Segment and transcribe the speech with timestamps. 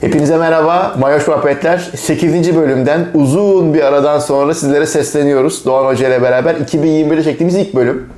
[0.00, 0.96] Hepinize merhaba.
[0.98, 2.56] Mayoş Muhabbetler 8.
[2.56, 5.64] bölümden uzun bir aradan sonra sizlere sesleniyoruz.
[5.64, 8.08] Doğan Hoca ile beraber 2021'de çektiğimiz ilk bölüm.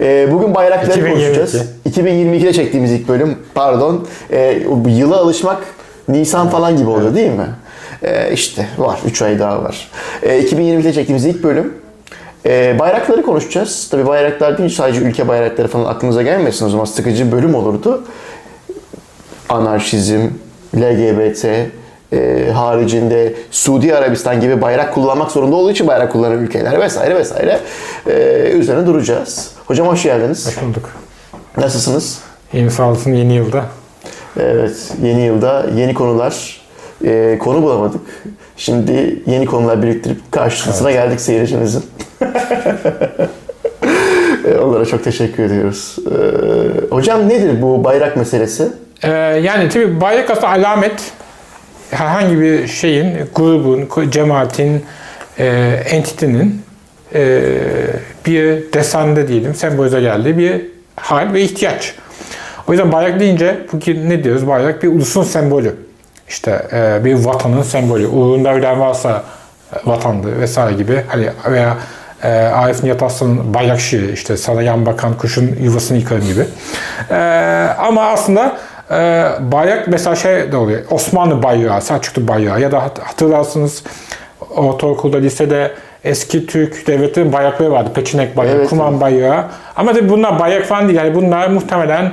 [0.00, 1.26] Ee, bugün bayrakları 2022.
[1.26, 1.70] konuşacağız.
[1.90, 3.38] 2022'de çektiğimiz ilk bölüm.
[3.54, 4.06] Pardon.
[4.30, 5.62] Ee, yıla alışmak
[6.08, 7.46] Nisan falan gibi oluyor değil mi?
[8.02, 8.98] Ee, işte var.
[9.06, 9.90] 3 ay daha var.
[10.22, 11.81] Ee, 2022'de çektiğimiz ilk bölüm.
[12.46, 13.88] Ee, bayrakları konuşacağız.
[13.90, 18.04] Tabii bayraklar değil sadece ülke bayrakları falan aklınıza gelmesin o zaman sıkıcı bölüm olurdu.
[19.48, 20.28] Anarşizm,
[20.76, 21.70] LGBT,
[22.12, 27.60] e, haricinde Suudi Arabistan gibi bayrak kullanmak zorunda olduğu için bayrak kullanan ülkeler vesaire vesaire
[28.06, 28.12] e,
[28.52, 29.50] üzerine duracağız.
[29.66, 30.46] Hocam hoş geldiniz.
[30.46, 30.90] Hoş bulduk.
[31.56, 32.20] Nasılsınız?
[32.52, 33.64] İyiyim sağ olsun yeni yılda.
[34.40, 36.60] Evet, yeni yılda yeni konular,
[37.04, 38.00] e, konu bulamadık.
[38.56, 41.84] Şimdi yeni konular biriktirip karşısına geldik seyircimizin.
[44.48, 45.96] E, Onlara çok teşekkür ediyoruz.
[46.10, 46.14] E,
[46.94, 48.68] hocam nedir bu bayrak meselesi?
[49.02, 49.08] Ee,
[49.42, 51.12] yani tabii bayrak aslında alamet
[51.90, 54.84] herhangi bir şeyin, grubun, cemaatin,
[55.38, 55.46] e,
[55.90, 56.62] entitenin
[57.14, 57.42] e,
[58.26, 60.60] bir desende diyelim, sembolize geldiği bir
[60.96, 61.94] hal ve ihtiyaç.
[62.68, 64.48] O yüzden bayrak deyince bugün ne diyoruz?
[64.48, 65.74] Bayrak bir ulusun sembolü.
[66.32, 68.06] İşte e, bir vatanın sembolü.
[68.06, 69.22] Uğrunda ölen varsa
[69.72, 71.04] e, vatandı vesaire gibi.
[71.08, 71.76] Hani veya
[72.22, 76.44] e, Arif Nihat Aslan'ın bayrak şiiri işte sana yan bakan kuşun yuvasını yıkarım gibi.
[77.10, 77.16] E,
[77.78, 78.56] ama aslında
[78.90, 78.94] e,
[79.52, 80.80] bayrak mesela şey de oluyor.
[80.90, 83.82] Osmanlı bayrağı, Selçuklu bayrağı ya da hat- hatırlarsınız
[84.56, 85.72] ortaokulda, lisede
[86.04, 87.90] eski Türk devletlerin bayrakları vardı.
[87.94, 89.44] Peçinek bayrağı, Evet, kuman bayrağı.
[89.76, 90.98] Ama tabii bunlar bayrak falan değil.
[90.98, 92.12] Yani bunlar muhtemelen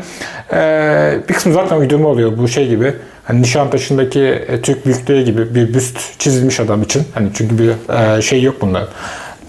[0.53, 2.93] e, bir kısmı zaten uydurma oluyor bu şey gibi.
[3.23, 7.03] Hani Nişantaşı'ndaki e, Türk büyükleri gibi bir büst çizilmiş adam için.
[7.13, 7.71] Hani çünkü bir
[8.17, 8.83] e, şey yok bunlar.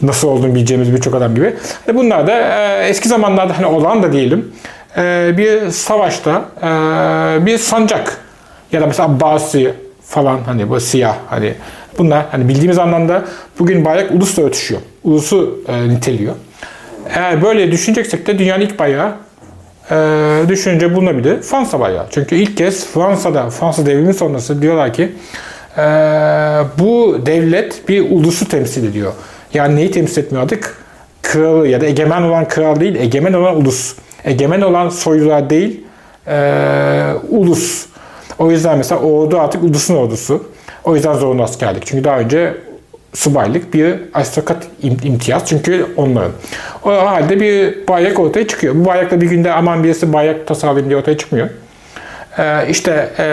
[0.02, 1.54] Nasıl olduğunu bileceğimiz birçok adam gibi.
[1.86, 4.52] Hani bunlar da e, eski zamanlarda hani olan da diyelim
[4.96, 6.66] e, bir savaşta e,
[7.46, 8.19] bir sancak
[8.72, 11.54] ya da mesela Abbasi falan hani bu siyah hani
[11.98, 13.25] bunlar hani bildiğimiz anlamda
[13.58, 14.80] bugün bayrak ulusla örtüşüyor.
[15.04, 16.34] Ulusu e, niteliyor.
[17.14, 19.12] Eğer böyle düşüneceksek de dünyanın ilk bayrağı
[19.90, 21.42] e, düşününce bulunabilir.
[21.42, 22.06] Fransa bayrağı.
[22.10, 25.12] Çünkü ilk kez Fransa'da, Fransa devrimi sonrası diyorlar ki
[25.78, 25.82] e,
[26.78, 29.12] bu devlet bir ulusu temsil ediyor.
[29.54, 30.76] Yani neyi temsil etmiyor artık?
[31.22, 33.94] Kralı ya da egemen olan kral değil, egemen olan ulus.
[34.24, 35.84] Egemen olan soylular değil,
[36.26, 37.86] e, ulus.
[38.38, 40.44] O yüzden mesela ordu artık ulusun ordusu.
[40.84, 41.86] O yüzden zorunlu askerlik.
[41.86, 42.54] Çünkü daha önce
[43.15, 45.43] subaylık bir aristokrat im- imtiyaz.
[45.47, 46.32] Çünkü onların.
[46.84, 48.75] O halde bir bayrak ortaya çıkıyor.
[48.75, 51.49] Bu bayrakla bir günde aman birisi bayrak tasarlayayım diye ortaya çıkmıyor.
[52.38, 53.26] Ee, işte e,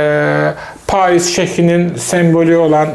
[0.88, 2.90] Paris şehrinin sembolü olan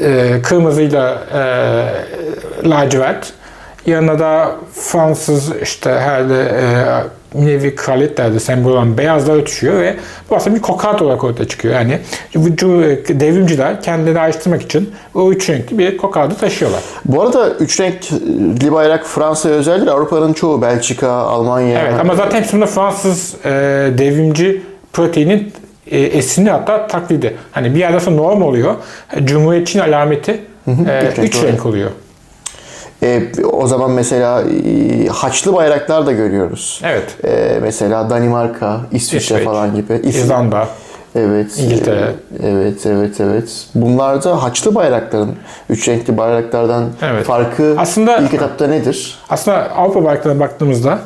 [0.00, 3.32] e, kırmızıyla e, lacivert.
[3.86, 6.64] Yanına da Fransız işte herhalde e,
[7.34, 9.96] nevi kraliyet derdi sembol olan beyazlar ötüşüyor ve
[10.30, 11.74] bu aslında bir kokat olarak ortaya çıkıyor.
[11.74, 11.98] Yani
[12.34, 16.80] cu- devrimciler kendilerini ayrıştırmak için o üç renkli bir kokardı taşıyorlar.
[17.04, 19.86] Bu arada üç renkli bayrak Fransa'ya özeldir.
[19.86, 21.80] Avrupa'nın çoğu Belçika, Almanya.
[21.80, 23.50] Evet ama zaten hepsinde Fransız e,
[23.98, 24.62] devrimci
[24.92, 25.52] proteinin
[25.90, 27.36] e, esini hatta taklidi.
[27.52, 28.74] Hani bir yerde sonra norm oluyor.
[29.24, 31.90] Cumhuriyetçinin alameti e, üç renk üç renk oluyor.
[33.02, 33.22] E,
[33.52, 36.80] o zaman mesela e, haçlı bayraklar da görüyoruz.
[36.84, 37.16] Evet.
[37.24, 40.00] E, mesela Danimarka, İsviçre İsveç, falan gibi.
[40.04, 40.68] İzlanda.
[41.14, 41.58] Evet.
[41.58, 42.12] İngiltere.
[42.42, 43.66] Evet, evet, evet.
[43.74, 45.36] Bunlarda haçlı bayrakların,
[45.70, 47.24] üç renkli bayraklardan Evet.
[47.26, 49.18] farkı Aslında- ilk etapta nedir?
[49.30, 50.98] Aslında Avrupa bayraklarına baktığımızda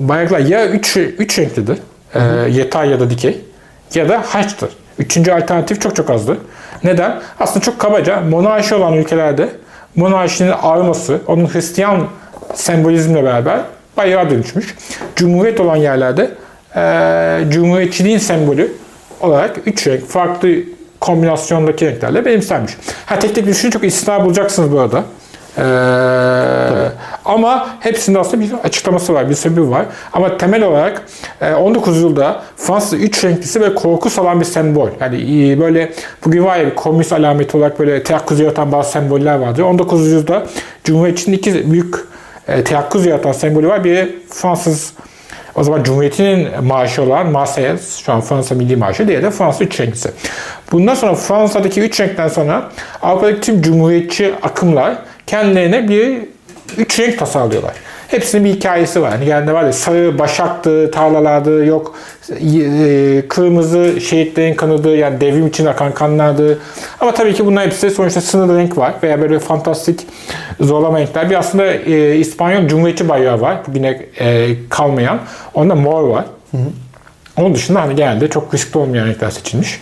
[0.00, 1.78] bayraklar ya üç, üç renklidir.
[2.14, 2.20] E,
[2.50, 3.40] yatay ya da dikey.
[3.94, 4.70] Ya da haçtır.
[4.98, 6.38] Üçüncü alternatif çok çok azdır.
[6.84, 7.20] Neden?
[7.40, 9.48] Aslında çok kabaca monarşi olan ülkelerde
[9.96, 12.06] monarşinin arması, onun Hristiyan
[12.54, 13.60] sembolizmle beraber
[13.96, 14.74] bayrağa dönüşmüş.
[15.16, 16.30] Cumhuriyet olan yerlerde
[16.76, 18.72] e, cumhuriyetçiliğin sembolü
[19.20, 20.48] olarak üç renk farklı
[21.00, 22.72] kombinasyondaki renklerle benimsenmiş.
[23.06, 25.04] Ha tek tek düşünün çok istisna bulacaksınız bu arada.
[25.58, 25.62] Ee,
[27.24, 29.86] ama hepsinde aslında bir açıklaması var, bir sebebi var.
[30.12, 31.02] Ama temel olarak
[31.40, 34.88] e, 19 yüzyılda Fransız üç renklisi ve korku salan bir sembol.
[35.00, 35.92] Yani e, böyle
[36.24, 39.62] bugün var ya bir komünist alameti olarak böyle teyakkuz yaratan bazı semboller vardır.
[39.62, 40.46] 19 yüzyılda
[40.84, 41.94] Cumhuriyetçinin iki büyük
[42.48, 43.84] e, teyakkuz yaratan sembolü var.
[43.84, 44.92] Biri Fransız
[45.56, 49.80] o zaman Cumhuriyet'in maaşı olan Marseillaise, şu an Fransa Milli Marşı, diğeri de Fransa üç
[49.80, 50.10] renklisi.
[50.72, 52.70] Bundan sonra Fransa'daki üç renkten sonra
[53.02, 56.18] Avrupa'daki tüm cumhuriyetçi akımlar kendilerine bir
[56.78, 57.72] üç renk tasarlıyorlar.
[58.08, 59.12] Hepsinin bir hikayesi var.
[59.12, 61.94] Yani genelde var ya sarı başaktı, tarlalardı, yok
[62.30, 66.58] e, kırmızı şehitlerin kanıdı yani devrim için akan kanlardı.
[67.00, 70.06] Ama tabii ki bunlar hepsi sonuçta sınırlı renk var veya böyle fantastik
[70.60, 71.30] zorlama renkler.
[71.30, 73.56] Bir aslında e, İspanyol Cumhuriyetçi bayrağı var.
[73.66, 75.18] Bugüne e, kalmayan.
[75.54, 76.24] Onda mor var.
[76.50, 76.66] Hı hı.
[77.36, 79.80] Onun dışında hani genelde çok riskli olmayan renkler seçilmiş.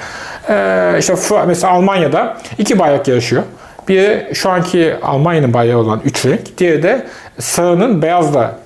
[0.49, 1.15] Ee, işte
[1.47, 3.43] mesela Almanya'da iki bayrak yarışıyor.
[3.89, 6.59] Biri şu anki Almanya'nın bayrağı olan üç renk.
[6.59, 7.07] Diğeri de
[7.39, 8.59] sarının beyazla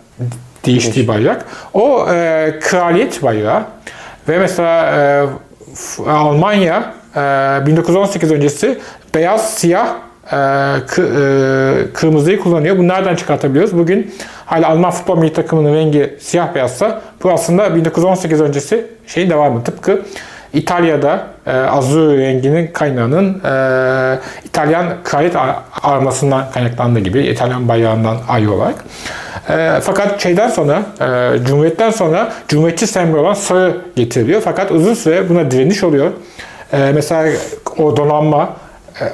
[0.66, 1.44] değiştiği bayrak.
[1.74, 3.62] O e, kraliyet bayrağı.
[4.28, 5.26] Ve mesela e,
[6.10, 8.78] Almanya e, 1918 öncesi
[9.14, 9.88] beyaz, siyah,
[10.26, 10.36] e,
[10.86, 12.78] kı, e, kırmızıyı kullanıyor.
[12.78, 13.78] Bunu nereden çıkartabiliyoruz?
[13.78, 14.14] Bugün
[14.46, 19.64] hala Alman futbol milli takımının rengi siyah beyazsa bu aslında 1918 öncesi şeyin devamı.
[19.64, 20.02] Tıpkı
[20.52, 25.36] İtalya'da e, azur renginin kaynağının e, İtalyan kraliyet
[25.82, 28.84] armasından kaynaklandığı gibi İtalyan bayrağından ayrı olarak.
[29.48, 34.40] E, fakat şeyden sonra, e, Cumhuriyet'ten sonra Cumhuriyetçi sembol olan sarı getiriliyor.
[34.44, 36.10] Fakat uzun süre buna direniş oluyor.
[36.72, 37.32] E, mesela
[37.78, 38.56] o donanma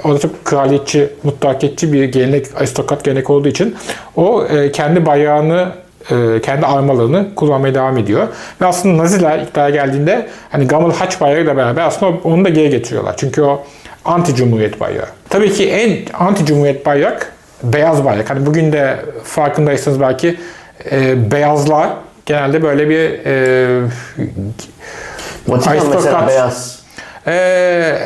[0.05, 3.77] o da çok kraliyetçi, mutlaketçi bir gelenek, aristokrat gelenek olduğu için
[4.17, 5.69] o e, kendi bayrağını
[6.43, 8.29] kendi armalarını kullanmaya devam ediyor.
[8.61, 13.15] Ve aslında Naziler iktidara geldiğinde hani Gamal Haç bayrağıyla beraber aslında onu da geri getiriyorlar.
[13.17, 13.65] Çünkü o
[14.05, 15.09] anti cumhuriyet bayrağı.
[15.29, 18.31] Tabii ki en anti cumhuriyet bayrak beyaz bayrak.
[18.31, 20.37] Hani bugün de farkındaysanız belki
[20.91, 21.89] e, beyazlar
[22.27, 23.89] genelde böyle bir e,
[25.49, 26.79] Vatikan mesela beyaz.
[27.27, 27.33] E,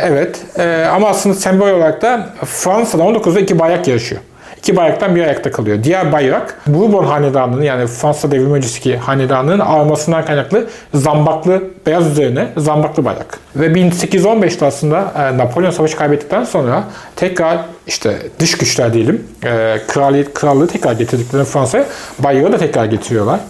[0.03, 0.41] evet.
[0.59, 4.21] E, ama aslında sembol olarak da Fransa'da 19'da iki bayrak yarışıyor.
[4.59, 5.79] İki bayraktan bir ayakta kalıyor.
[5.85, 13.05] Diğer bayrak Bourbon hanedanının yani Fransa devrimi öncesi hanedanının armasından kaynaklı zambaklı beyaz üzerine zambaklı
[13.05, 13.39] bayrak.
[13.57, 16.85] Ve 1815'te aslında e, Napolyon savaşı kaybettikten sonra
[17.17, 21.85] tekrar işte dış güçler diyelim e, kraliyet krallığı tekrar getirdiklerini Fransa'ya
[22.19, 23.41] bayrağı da tekrar getiriyorlar.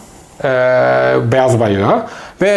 [0.45, 0.49] E,
[1.33, 2.07] beyaz bayrağı
[2.43, 2.49] ve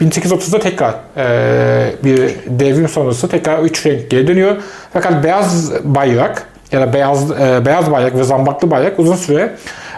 [0.00, 4.56] e, 1830'da tekrar e, bir devrim sonrası tekrar üç renk geri dönüyor.
[4.92, 9.54] Fakat beyaz bayrak ya da beyaz e, beyaz bayrak ve zambaklı bayrak uzun süre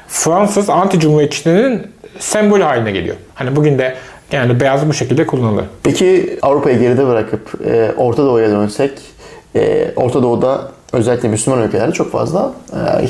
[0.09, 1.83] Fransız anti-cumhuriyetçilerinin
[2.19, 3.17] sembolü haline geliyor.
[3.35, 3.95] Hani bugün de
[4.31, 5.65] genelde beyaz bu şekilde kullanılır.
[5.83, 8.93] Peki Avrupa'yı geride bırakıp e, Orta Doğu'ya dönsek,
[9.55, 10.61] e, Orta Doğu'da
[10.93, 13.07] özellikle Müslüman ülkelerde çok fazla e,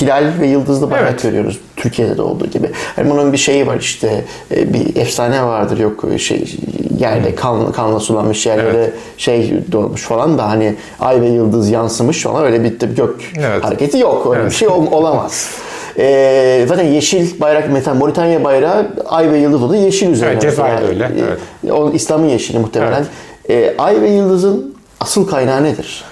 [0.00, 1.22] hilal ve yıldızlı bayrak evet.
[1.22, 1.60] görüyoruz.
[1.76, 2.70] Türkiye'de de olduğu gibi.
[2.96, 4.24] Yani bunun bir şeyi var işte
[4.56, 6.56] e, bir efsane vardır yok şey
[6.98, 8.92] yerde kan, kanla sulanmış yerlere evet.
[9.16, 13.64] şey doğmuş falan da hani ay ve yıldız yansımış falan öyle bir gök evet.
[13.64, 14.26] hareketi yok.
[14.30, 14.50] Öyle evet.
[14.50, 15.50] bir şey olamaz.
[15.98, 20.32] E, zaten yeşil bayrak mesela Moritanya bayrağı ay ve yıldız oldu yeşil üzerine.
[20.32, 21.04] Evet, Cezayir öyle.
[21.04, 21.72] E, evet.
[21.72, 23.04] O İslam'ın yeşili muhtemelen.
[23.48, 23.76] Evet.
[23.78, 26.04] E, ay ve yıldızın asıl kaynağı nedir?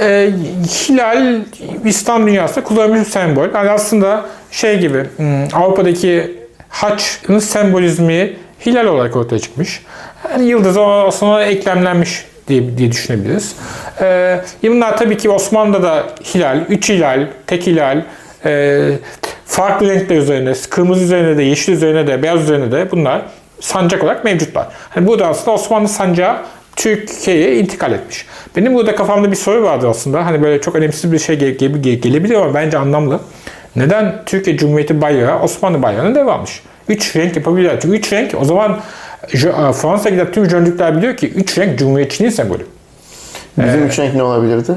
[0.00, 0.30] e,
[0.66, 1.40] hilal
[1.84, 3.48] İslam dünyasında kullanılmış bir sembol.
[3.54, 6.36] Yani aslında şey gibi hmm, Avrupa'daki
[6.68, 8.36] haçın sembolizmi
[8.66, 9.82] hilal olarak ortaya çıkmış.
[10.30, 13.54] Yani yıldız aslında eklemlenmiş diye, diye düşünebiliriz.
[14.00, 18.02] Ee, bunlar tabii ki Osmanlı'da da hilal, üç hilal, tek hilal,
[18.44, 18.92] e,
[19.46, 23.22] farklı renkler üzerine, kırmızı üzerine de, yeşil üzerine de, beyaz üzerine de bunlar
[23.60, 24.66] sancak olarak mevcutlar.
[24.96, 26.36] Yani bu da aslında Osmanlı sancağı
[26.76, 28.26] Türkiye'ye intikal etmiş.
[28.56, 30.26] Benim burada kafamda bir soru vardı aslında.
[30.26, 31.50] Hani böyle çok önemsiz bir şey gele,
[31.94, 33.20] gelebilir ama bence anlamlı.
[33.76, 36.62] Neden Türkiye Cumhuriyeti bayrağı Osmanlı bayrağına devammış?
[36.88, 37.80] Üç renk yapabilirler.
[37.80, 38.80] Çünkü üç renk o zaman
[39.72, 42.66] Fransa giden tüm jönlükler biliyor ki üç renk Cumhuriyetçiliğin sembolü.
[43.58, 44.72] Bizim ee, üç renk ne olabilirdi?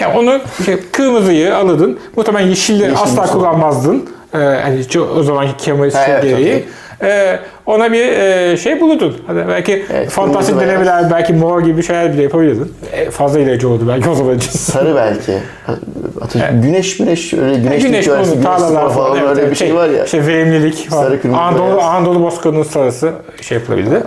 [0.00, 1.98] Ya onu şey, kırmızıyı alırdın.
[2.16, 4.10] Muhtemelen yeşilleri Yeşil asla kullanmazdın.
[4.34, 4.84] Ee, yani
[5.16, 6.34] o zamanki Kemalist gereği.
[6.34, 6.64] Okay
[7.02, 9.16] e, ona bir e, şey bulurdun.
[9.26, 12.74] Hadi belki evet, fantastik denemeler, belki mor gibi şeyler bile yapabilirdin.
[12.92, 14.50] E, fazla ilerici oldu belki o zaman için.
[14.50, 15.38] Sarı belki.
[15.68, 16.50] Evet.
[16.62, 19.88] Güneş güneş öyle güneş güneş, güneş, güneş tarlalar falan evet, öyle bir şey, şey var
[19.88, 20.06] ya.
[20.06, 21.02] Şey verimlilik falan.
[21.02, 24.02] Sarı kırmızı Anadolu, Anadolu Bozkırı'nın sarısı şey yapılabilir.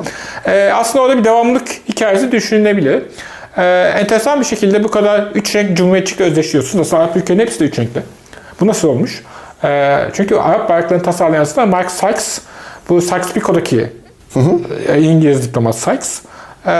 [0.45, 3.03] E, aslında orada bir devamlılık hikayesi düşünülebilir.
[3.57, 3.63] E,
[3.99, 6.79] enteresan bir şekilde bu kadar üç renk cumhuriyetçilikle özdeşliyorsun.
[6.79, 8.01] Nasıl Arap ülkenin hepsi de üç renkli.
[8.61, 9.23] Bu nasıl olmuş?
[9.63, 12.41] E, çünkü Arap bayraklarını tasarlayan aslında Mark Sykes
[12.91, 13.01] bu
[14.39, 14.59] hı.
[14.93, 16.21] E, İngiliz diplomat Sykes
[16.65, 16.71] e,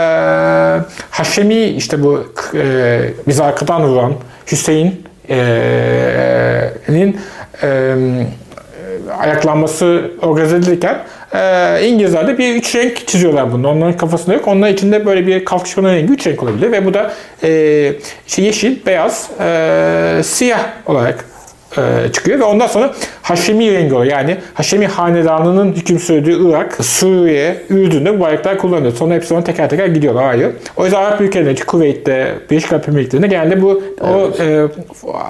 [1.10, 4.14] Haşemi işte bu e, bizi arkadan vuran
[4.52, 7.20] Hüseyin'in e,
[7.62, 7.94] e,
[9.18, 10.98] ayaklanması organize edilirken
[11.34, 13.68] e, İngilizler bir üç renk çiziyorlar bunu.
[13.68, 14.48] Onların kafasında yok.
[14.48, 17.92] Onun içinde böyle bir kalkışmanın rengi üç renk olabilir ve bu da e,
[18.26, 21.31] işte yeşil, beyaz, e, siyah olarak e,
[22.12, 24.02] çıkıyor ve ondan sonra Haşemi rengi o.
[24.02, 28.92] Yani Haşemi hanedanının hüküm sürdüğü Irak, Suriye, Ürdün'de bu bayraklar kullanılıyor.
[28.92, 30.52] Sonra hepsi ona teker teker gidiyorlar ayrı.
[30.76, 34.66] O yüzden Arap ülkelerinde, Kuveyt'te, Birleşik Arap Emirlikleri'nde genelde bu o e,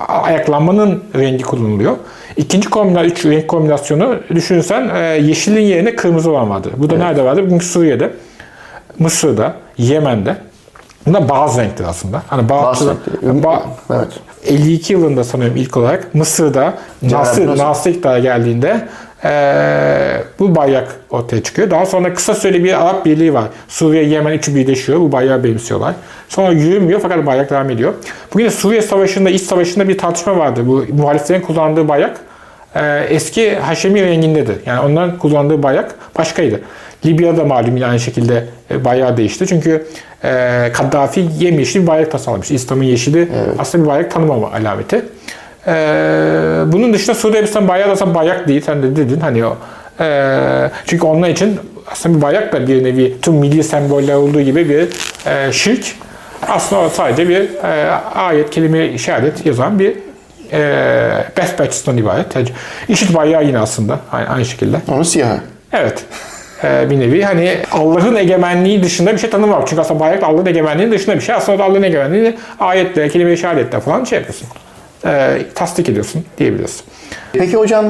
[0.08, 1.96] ayaklanmanın rengi kullanılıyor.
[2.36, 6.70] İkinci kombinasyon, üç renk kombinasyonu düşünürsen e, yeşilin yerine kırmızı olan vardı.
[6.76, 7.42] Bu da nerede vardı?
[7.46, 8.10] Bugün Suriye'de,
[8.98, 10.36] Mısır'da, Yemen'de.
[11.06, 12.22] Bunlar bazı renkler aslında.
[12.28, 12.88] Hani bazı, Bazı
[13.22, 13.50] renkler.
[13.50, 14.08] ba- Evet.
[14.46, 17.58] 52 yılında sanıyorum ilk olarak Mısır'da Nasır, Nasır.
[17.64, 18.88] Nasır iktidara geldiğinde
[19.24, 21.70] eee, bu bayrak ortaya çıkıyor.
[21.70, 23.44] Daha sonra kısa süreli bir Arap Birliği var.
[23.68, 25.00] Suriye, Yemen üçü birleşiyor.
[25.00, 25.94] Bu bayrağı benimsiyorlar.
[26.28, 27.92] Sonra yürümüyor fakat bayrak devam ediyor.
[28.34, 30.60] Bugün de Suriye Savaşı'nda, iç savaşında bir tartışma vardı.
[30.66, 32.16] Bu muhaliflerin kullandığı bayrak
[32.76, 34.56] eee, eski Haşemi rengindedir.
[34.66, 36.60] Yani onların kullandığı bayrak başkaydı.
[37.06, 39.46] Libya'da malum yine aynı şekilde e, bayrağı değişti.
[39.46, 39.86] Çünkü
[40.24, 42.50] e, Kaddafi yemyeşil bir bayrak tasarlamış.
[42.50, 43.28] İslam'ın yeşili
[43.58, 45.04] aslında bir bayrak tanımama alameti.
[45.66, 45.72] E,
[46.66, 48.62] bunun dışında Suudi Arabistan bayrağı da aslında bayrak değil.
[48.66, 49.56] Sen de dedin hani o.
[50.00, 51.60] E, çünkü onlar için
[51.92, 54.88] aslında bir bayrak da bir nevi tüm milli semboller olduğu gibi bir
[55.30, 55.84] e, şirk.
[56.48, 59.92] Aslında o sadece bir e, ayet, kelime, işaret yazan bir
[60.52, 61.24] e,
[61.58, 62.26] batch'tan ibaret.
[62.88, 64.76] İşit bayrağı yine aslında aynı, aynı şekilde.
[64.88, 65.40] Onun siyahı.
[65.72, 66.04] Evet.
[66.64, 69.64] Ee, bir nevi hani Allah'ın egemenliği dışında bir şey tanımam.
[69.66, 71.34] Çünkü aslında bayrak Allah'ın egemenliğinin dışında bir şey.
[71.34, 74.48] Aslında da Allah'ın egemenliğini ayetle, kelime işaretle falan şey yapıyorsun.
[75.06, 76.84] Ee, tasdik ediyorsun diyebiliriz.
[77.32, 77.84] Peki hocam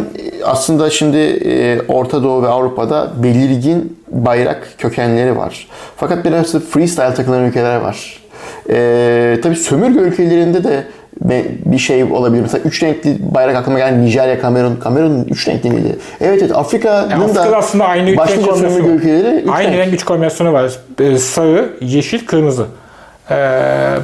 [0.44, 5.68] aslında şimdi e, Orta Doğu ve Avrupa'da belirgin bayrak kökenleri var.
[5.96, 8.22] Fakat biraz da freestyle takılan ülkeler var.
[8.70, 10.84] E, tabii sömürge ülkelerinde de
[11.24, 12.42] be- bir şey olabilir.
[12.42, 14.02] Mesela üç renkli bayrak aklıma geldi.
[14.02, 14.76] Nijerya, Kamerun.
[14.76, 15.96] Kamerun üç renkli miydi?
[16.20, 19.70] Evet evet Afrika'nın Yani Afrika'da da aslında aynı üç renk başlıca sömürge ülkeleri üç Aynı
[19.70, 19.78] renk.
[19.78, 20.72] renk üç kombinasyonu var.
[21.00, 22.66] Ee, Sarı, yeşil, kırmızı.
[23.30, 23.34] Ee,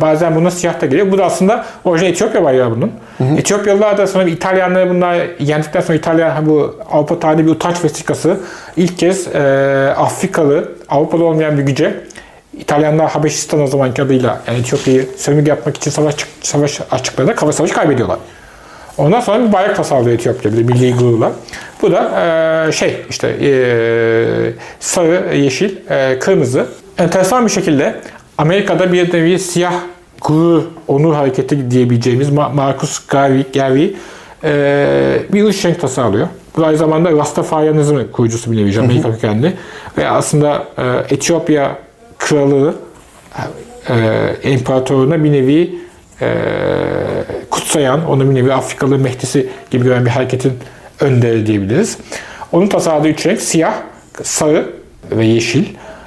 [0.00, 1.12] bazen buna siyah da geliyor.
[1.12, 2.92] Bu da aslında orijinal Etiyopya bayrağı bunun.
[3.38, 8.36] Etiyopyalılar da sonra İtalyanları bunlar yendikten sonra İtalyan bu Avrupa tarihinde bir utanç vesikası
[8.76, 9.38] ilk kez e,
[9.96, 11.94] Afrikalı, Avrupa'da olmayan bir güce
[12.58, 17.74] İtalyanlar Habeşistan o zamanki adıyla yani Etiyopya'yı sömürge yapmak için savaş savaş açtıklarında kava savaşı
[17.74, 18.18] kaybediyorlar.
[18.98, 21.32] Ondan sonra bir bayrak tasarlıyor Etiyopya bir de milli gururla.
[21.82, 22.10] Bu da
[22.68, 23.50] e, şey işte e,
[24.80, 26.66] sarı, yeşil, e, kırmızı.
[26.98, 28.00] Enteresan bir şekilde
[28.38, 29.74] Amerika'da bir nevi siyah
[30.20, 33.96] gurur, onur hareketi diyebileceğimiz Ma- Marcus Garvey, Garvey
[34.44, 36.28] e, bir üç renk tasarlıyor.
[36.56, 39.52] Bu aynı zamanda Rastafarianizmin kurucusu bir nevi Jamaika kökenli.
[39.98, 41.76] Ve aslında e, Etiyopya
[42.18, 42.74] kralı
[43.90, 45.74] e, imparatoruna bir nevi
[46.20, 46.28] e,
[47.50, 50.52] kutsayan, onu bir nevi Afrikalı Mehdisi gibi gören bir hareketin
[51.00, 51.98] önderi diyebiliriz.
[52.52, 53.74] Onun tasarladığı üç renk siyah,
[54.22, 54.66] sarı
[55.10, 55.64] ve yeşil.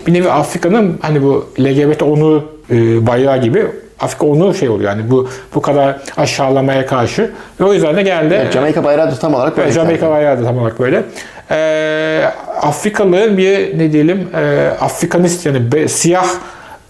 [0.08, 2.42] Bir nevi Afrika'nın hani bu LGBT onur
[2.72, 3.68] e, bayrağı gibi
[4.00, 8.36] Afrika onur şey oluyor yani bu bu kadar aşağılamaya karşı ve o yüzden de genelde
[8.36, 9.72] Evet, Jamaika bayrağı da tam olarak böyle.
[9.72, 11.04] Jamaika bayrağı da tam olarak böyle.
[11.52, 12.26] Ee,
[12.62, 16.28] Afrikalı bir ne diyelim e, Afrikanist yani be- siyah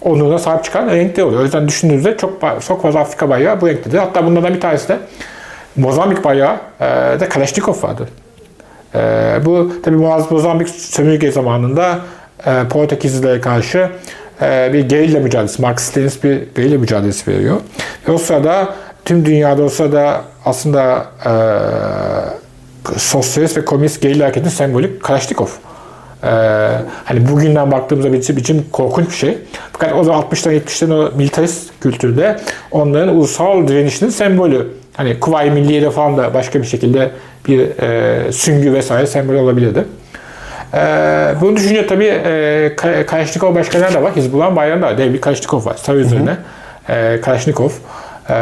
[0.01, 1.41] onuruna sahip çıkan renkte oluyor.
[1.41, 3.97] O yüzden düşündüğünüzde çok çok fazla Afrika bayrağı bu renktedir.
[3.97, 4.97] Hatta bunlardan bir tanesi de
[5.75, 6.85] Mozambik bayrağı e,
[7.19, 8.07] de Kalashnikov vardı.
[8.95, 8.99] E,
[9.45, 11.99] bu tabi Mozambik sömürge zamanında
[12.45, 13.89] e, Portekizlilere karşı
[14.41, 17.57] e, bir gerilla mücadelesi, Marksist bir gerilla mücadelesi veriyor.
[18.07, 18.73] Ve o sırada
[19.05, 21.31] tüm dünyada o sırada aslında e,
[22.97, 25.47] sosyalist ve komünist gerilla hareketinin sembolü Kalashnikov.
[26.23, 26.27] Ee,
[27.05, 29.37] hani bugünden baktığımızda bizim için korkunç bir şey.
[29.73, 32.39] Fakat o zaman 60'ların 70'lerin o militarist kültürde
[32.71, 34.67] onların ulusal direnişinin sembolü.
[34.97, 37.11] Hani Kuvayi Milliye'de falan da başka bir şekilde
[37.47, 39.85] bir e, süngü vesaire sembol olabilirdi.
[40.73, 42.29] Ee, bunu düşünce tabii e,
[42.77, 44.15] Ka- Kalashnikov başkaları da var.
[44.15, 44.97] Hizbullah'ın bayrağında var.
[44.97, 45.75] Dev bir Kalashnikov var.
[45.83, 46.37] Sarı üzerine
[46.89, 47.69] e, Kalashnikov.
[48.29, 48.33] E,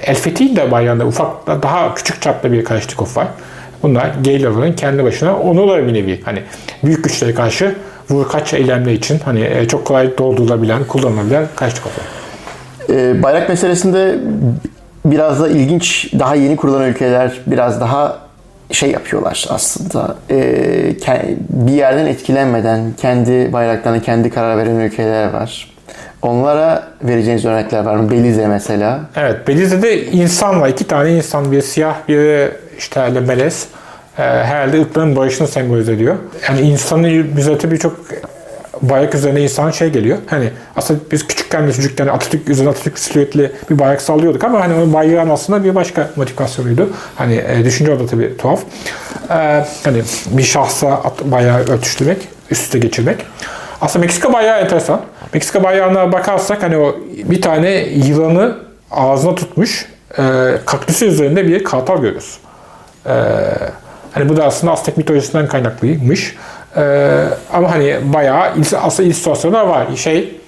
[0.00, 3.26] El Fethi'nin de bayrağında ufak daha küçük çapta bir Kalashnikov var.
[3.82, 6.20] Bunlar gerillaların kendi başına onurları bir nevi.
[6.24, 6.42] Hani
[6.84, 7.74] büyük güçlere karşı
[8.10, 12.04] vur kaç eylemler için hani e, çok kolay doldurulabilen, kullanılabilen Kalashnikovlar.
[12.90, 14.18] Ee, bayrak meselesinde
[15.04, 18.18] biraz da ilginç, daha yeni kurulan ülkeler biraz daha
[18.70, 20.16] şey yapıyorlar aslında.
[20.30, 25.72] Ke- bir yerden etkilenmeden kendi bayraklarına kendi karar veren ülkeler var.
[26.22, 28.10] Onlara vereceğiniz örnekler var mı?
[28.10, 29.00] Belize mesela.
[29.16, 30.68] Evet, Belize'de insan var.
[30.68, 31.52] iki tane insan.
[31.52, 32.48] Bir siyah, bir
[32.78, 33.68] işte melez.
[34.18, 36.16] Ee, herhalde ırkların barışını sembolize ediyor.
[36.48, 37.96] Yani insanın bize tabii çok
[38.82, 40.18] bayrak üzerine insan şey geliyor.
[40.26, 44.74] Hani aslında biz küçükken de çocukken Atatürk üzerine Atatürk silüetli bir bayrak sallıyorduk ama hani
[44.74, 46.90] o bayrağın aslında bir başka modifikasyonuydu.
[47.16, 48.60] Hani e, düşünce o da tabii tuhaf.
[49.30, 53.26] Ee, hani bir şahsa at, bayrağı örtüştürmek, üst üste geçirmek.
[53.80, 55.00] Aslında Meksika bayrağı enteresan.
[55.34, 58.56] Meksika bayrağına bakarsak hani o bir tane yılanı
[58.90, 59.86] ağzına tutmuş
[60.18, 60.22] e,
[60.66, 62.38] kaktüsün üzerinde bir kartal görüyoruz.
[63.06, 63.12] E,
[64.12, 66.36] hani bu da aslında Aztek mitolojisinden kaynaklıymış.
[66.76, 68.50] E, ama hani bayağı
[68.82, 69.86] aslında illüstrasyonlar var.
[69.96, 70.40] Şey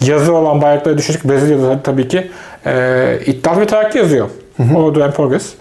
[0.00, 2.30] yazı olan bayrakları düşünecek Brezilya'da tabii ki
[2.66, 4.28] e, İttihat ve Terakki yazıyor.
[4.76, 5.52] Order and Progress.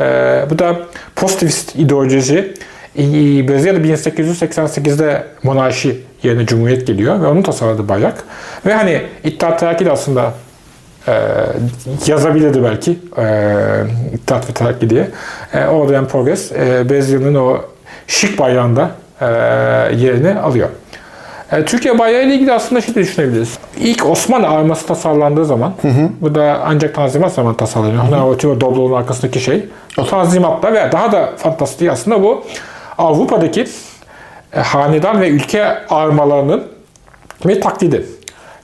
[0.00, 0.04] E,
[0.50, 0.76] bu da
[1.16, 2.54] pozitivist ideoloji.
[2.98, 3.02] E,
[3.48, 8.24] Brezilya'da 1888'de monarşi yerine cumhuriyet geliyor ve onun tasarladığı bayrak.
[8.66, 10.34] Ve hani İttihat Terakki de aslında
[11.08, 11.12] e,
[12.06, 13.24] yazabilirdi belki e,
[14.14, 15.08] İttihat ve Terakki diye.
[15.54, 17.58] E, Order and Progress e, Brezilya'nın o
[18.06, 18.90] şık bayrağında
[19.20, 19.26] e,
[19.96, 20.68] yerini alıyor.
[21.52, 23.58] E, Türkiye bayrağı ile ilgili aslında şey de düşünebiliriz.
[23.78, 25.72] İlk Osmanlı arması tasarlandığı zaman,
[26.20, 28.02] bu da ancak Tanzimat zaman tasarlanıyor.
[28.02, 29.64] Hani o tüm Doblo'nun arkasındaki şey.
[29.98, 32.44] O Tanzimat'ta ve daha da fantastik aslında bu
[32.98, 33.66] Avrupa'daki
[34.52, 36.64] e, hanedan ve ülke armalarının
[37.44, 38.06] bir taklidi.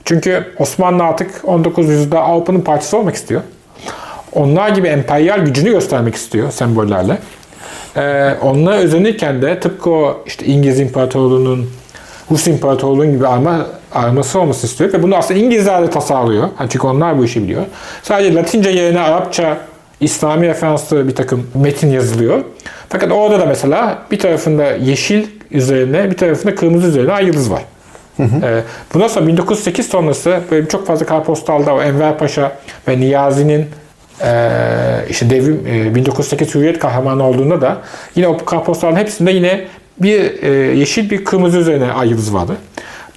[0.07, 1.89] Çünkü Osmanlı artık 19.
[1.89, 3.41] yüzyılda Avrupa'nın parçası olmak istiyor.
[4.33, 7.17] Onlar gibi emperyal gücünü göstermek istiyor sembollerle.
[7.97, 11.69] Ee, onlara özenirken de tıpkı o işte İngiliz İmparatorluğu'nun
[12.31, 16.49] Rus İmparatorluğu'nun gibi arma, arması olması istiyor ve bunu aslında İngilizler de tasarlıyor.
[16.59, 17.61] Yani çünkü onlar bu işi biliyor.
[18.03, 19.57] Sadece Latince yerine Arapça,
[19.99, 22.41] İslami referanslı bir takım metin yazılıyor.
[22.89, 27.61] Fakat orada da mesela bir tarafında yeşil üzerine, bir tarafında kırmızı üzerine ay yıldız var.
[28.19, 32.51] Ee, bundan sonra 1908 sonrası böyle çok fazla karpostalda o Enver Paşa
[32.87, 33.65] ve Niyazi'nin
[34.23, 34.49] ee,
[35.09, 37.77] işte devrim e, 1908 Hürriyet kahramanı olduğunda da
[38.15, 39.65] yine o kartpostalların hepsinde yine
[40.01, 42.55] bir e, yeşil bir kırmızı üzerine ay yıldız vardı.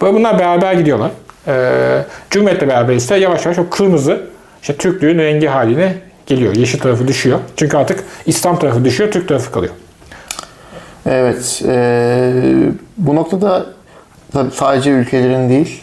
[0.03, 1.11] Böyle bunlar beraber gidiyorlar.
[1.49, 4.21] Ee, Cumhuriyet'le beraber ise yavaş yavaş o kırmızı
[4.63, 5.95] işte Türklüğün rengi haline
[6.27, 6.55] geliyor.
[6.55, 7.39] Yeşil tarafı düşüyor.
[7.57, 9.73] Çünkü artık İslam tarafı düşüyor, Türk tarafı kalıyor.
[11.07, 11.63] Evet.
[11.67, 12.33] e,
[12.99, 13.67] bu noktada
[14.33, 15.83] tabii sadece ülkelerin değil,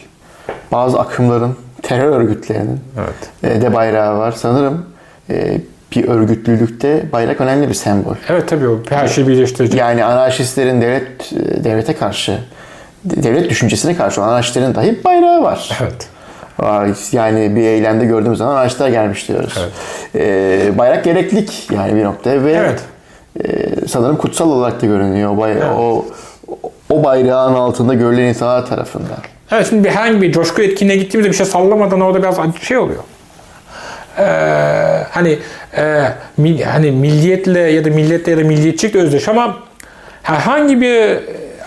[0.72, 3.54] bazı akımların, terör örgütlerinin Evet.
[3.56, 4.32] e, de bayrağı var.
[4.32, 4.86] Sanırım
[5.30, 5.60] e,
[5.96, 8.14] bir örgütlülükte bayrak önemli bir sembol.
[8.28, 9.76] Evet tabii o her şeyi birleştirici.
[9.76, 12.38] Yani anarşistlerin devlet e, devlete karşı,
[13.04, 15.78] devlet düşüncesine karşı anarşistlerin dahi bayrağı var.
[15.82, 16.08] Evet.
[17.12, 19.58] Yani bir eylemde gördüğümüz zaman anarşistler gelmiş diyoruz.
[20.14, 22.80] E, bayrak gereklilik yani bir nokta ve Evet.
[23.44, 25.30] e, sanırım kutsal olarak da görünüyor.
[25.30, 25.64] O, bay- Evet.
[25.78, 26.04] o,
[26.90, 29.18] o bayrağın altında görülen insanlar tarafından.
[29.50, 33.02] Evet şimdi bir herhangi bir coşku etkinliğe gittiğimizde bir şey sallamadan orada biraz şey oluyor.
[34.18, 34.22] Ee,
[35.10, 35.38] hani
[35.76, 36.04] e,
[36.38, 39.56] mil- hani milliyetle ya da milletle ya da milliyetçilikle özdeş ama
[40.22, 41.18] herhangi bir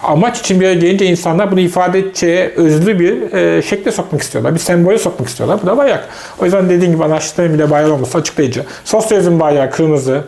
[0.04, 4.54] amaç için bir araya gelince insanlar bunu ifade edeceği özlü bir e, şekle sokmak istiyorlar.
[4.54, 5.60] Bir sembole sokmak istiyorlar.
[5.63, 6.08] Bu da bayrak.
[6.39, 8.63] O yüzden dediğim gibi anarşistlerin bile bayrağı olması açıklayıcı.
[8.86, 10.24] Sosyalizm bayrağı kırmızı.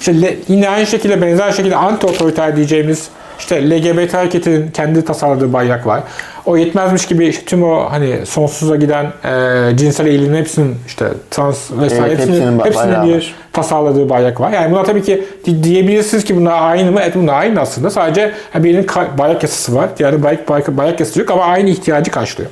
[0.00, 3.08] İşte yine aynı şekilde benzer şekilde anti otoriter diyeceğimiz
[3.40, 6.02] işte LGBT hareketinin kendi tasarladığı bayrak var.
[6.46, 11.70] O yetmezmiş gibi işte tüm o hani sonsuza giden e, cinsel eğilimin hepsinin işte trans
[11.72, 13.34] vesaire Evet, hepsinin, hepsinin hepsinin bir var.
[13.52, 14.50] tasarladığı bayrak var.
[14.50, 17.00] Yani buna tabii ki di- diyebilirsiniz ki bunlar aynı mı?
[17.02, 17.90] Evet bunlar aynı aslında.
[17.90, 18.86] Sadece birinin
[19.18, 19.88] bayrak yasası var.
[19.98, 22.50] Diğeri bayrak, bayrak, bayrak yasası yok ama aynı ihtiyacı karşılıyor.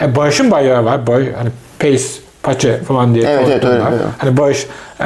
[0.00, 1.06] Yani barışın bayrağı var.
[1.06, 2.04] Bar, hani Pace,
[2.42, 3.24] Paçe falan diye.
[3.28, 3.84] Evet, evet, öyle, öyle.
[4.18, 4.66] Hani barış.
[5.00, 5.04] Ee,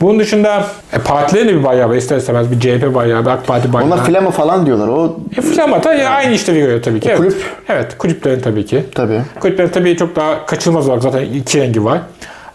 [0.00, 1.96] bunun dışında e, partilerin de bir bayrağı var.
[1.96, 3.88] İster istemez bir CHP bayrağı, bir AK Parti bayrağı.
[3.88, 4.88] Ona flama falan diyorlar.
[4.88, 7.08] O E, Flamata ya aynı işlevi görüyor tabii ki.
[7.08, 7.18] Evet.
[7.18, 7.42] kulüp.
[7.68, 8.84] Evet, kulüplerin tabii ki.
[8.94, 9.20] tabii.
[9.40, 11.98] Kulüplerin tabii çok daha kaçılmaz olarak zaten iki rengi var.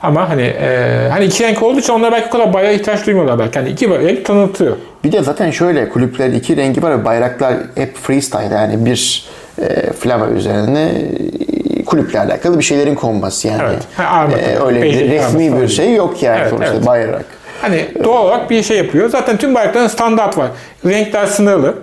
[0.02, 3.40] Ama hani e, hani iki renk olduğu için onlar belki o kadar bayrağa ihtiyaç duymuyorlar
[3.40, 3.60] belki.
[3.60, 4.76] Hani iki renk tanıtıyor.
[5.04, 9.26] Bir de zaten şöyle kulüplerin iki rengi var ve bayraklar hep freestyle yani bir
[9.62, 11.41] e, flama üzerine e,
[11.92, 13.62] kulüple alakalı bir şeylerin konması yani.
[13.66, 13.84] Evet.
[13.98, 14.66] Ha, arma E, tabii.
[14.66, 16.86] öyle bir resmi bir şey yok yani Evet, sonuçta evet.
[16.86, 17.26] bayrak.
[17.62, 19.10] Hani doğal olarak bir şey yapıyor.
[19.10, 20.48] Zaten tüm bayrakların standart var.
[20.86, 21.76] Renkler sınırlı.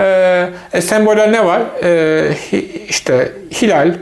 [0.00, 1.62] Ee, e, semboller ne var?
[1.84, 2.30] Ee,
[2.88, 3.94] işte hilal,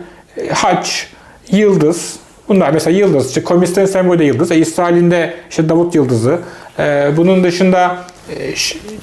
[0.53, 1.07] haç,
[1.51, 2.17] yıldız.
[2.49, 3.29] Bunlar mesela yıldız.
[3.29, 4.51] İşte komünistlerin sembolü de yıldız.
[4.53, 6.39] E, İsrail'in de işte Davut yıldızı.
[6.79, 7.97] Ee, bunun dışında
[8.37, 8.55] e,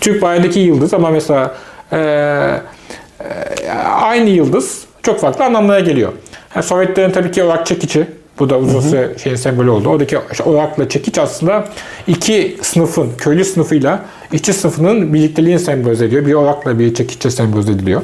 [0.01, 1.55] Türk bayrağındaki yıldız ama mesela
[1.91, 3.69] e, e,
[4.01, 6.11] aynı yıldız çok farklı anlamlara geliyor.
[6.55, 8.07] Yani Sovyetlerin tabii ki orak çekici.
[8.39, 9.89] Bu da uzun süre şeyin sembolü oldu.
[9.89, 11.65] Oradaki işte orakla çekiç aslında
[12.07, 13.99] iki sınıfın, köylü sınıfıyla
[14.31, 16.25] işçi sınıfının birlikteliğini sembolize ediyor.
[16.25, 18.01] Bir orakla bir çekiçle sembolize ediliyor.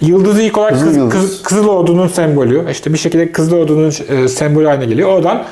[0.00, 2.70] Yıldızı ilk olarak Kızıl kız, kız- Kızıl Ordu'nun sembolü.
[2.70, 5.08] İşte bir şekilde Kızıl Ordu'nun e, sembolü haline geliyor.
[5.08, 5.44] Oradan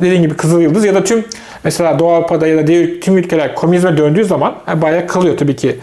[0.00, 1.24] dediğim gibi Kızıl Yıldız ya da tüm
[1.64, 5.56] mesela Doğu Avrupa'da ya da diğer tüm ülkeler komünizme döndüğü zaman yani bayrak kalıyor tabii
[5.56, 5.76] ki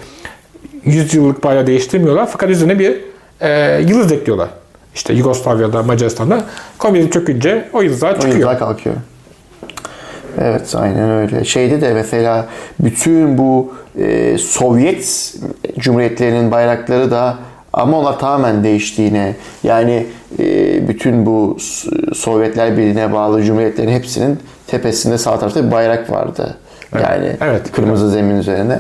[0.85, 2.27] 100 yıllık bayrağı değiştirmiyorlar.
[2.31, 2.95] Fakat üzerine bir
[3.41, 4.49] e, yıldız ekliyorlar.
[4.97, 6.43] İşte Yugoslavya'da, Macaristan'da
[6.77, 8.33] komünizm çökünce o yıldızlar O çıkıyor.
[8.33, 8.95] yıldızlar kalkıyor.
[10.41, 11.45] Evet aynen öyle.
[11.45, 12.45] Şeyde de mesela
[12.79, 15.33] bütün bu e, Sovyet
[15.79, 17.35] cumhuriyetlerinin bayrakları da
[17.73, 20.05] Ama onlar tamamen değiştiğine yani
[20.39, 21.57] e, bütün bu
[22.13, 26.57] Sovyetler Birliği'ne bağlı cumhuriyetlerin hepsinin tepesinde sağ tarafta bir bayrak vardı.
[27.03, 27.71] Yani Evet.
[27.71, 28.79] kırmızı zemin üzerine.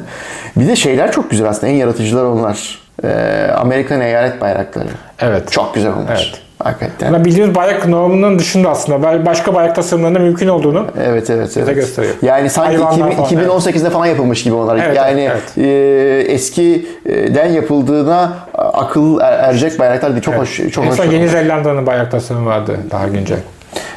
[0.55, 1.67] Bir de şeyler çok güzel aslında.
[1.67, 2.86] En yaratıcılar onlar.
[3.03, 4.87] E, Amerikan eyalet bayrakları.
[5.19, 5.51] Evet.
[5.51, 6.09] Çok güzel olmuş.
[6.09, 6.41] Evet.
[6.63, 7.09] Hakikaten.
[7.09, 11.75] Bunlar bildiğimiz bayrak normunun dışında aslında Ba- başka bayrak tasarımlarında mümkün olduğunu Evet evet evet.
[11.75, 12.13] gösteriyor.
[12.21, 14.77] Yani sanki Hayvanlar 2000 falan, 2018'de falan yapılmış gibi onlar.
[14.77, 20.21] Evet, yani evet, e, eskiden yapıldığına akıl er- erecek bayraklar değil.
[20.21, 20.99] Çok hoş çok en hoş.
[21.11, 23.37] Yeni Zelanda'nın bayrak tasarımı vardı daha güncel.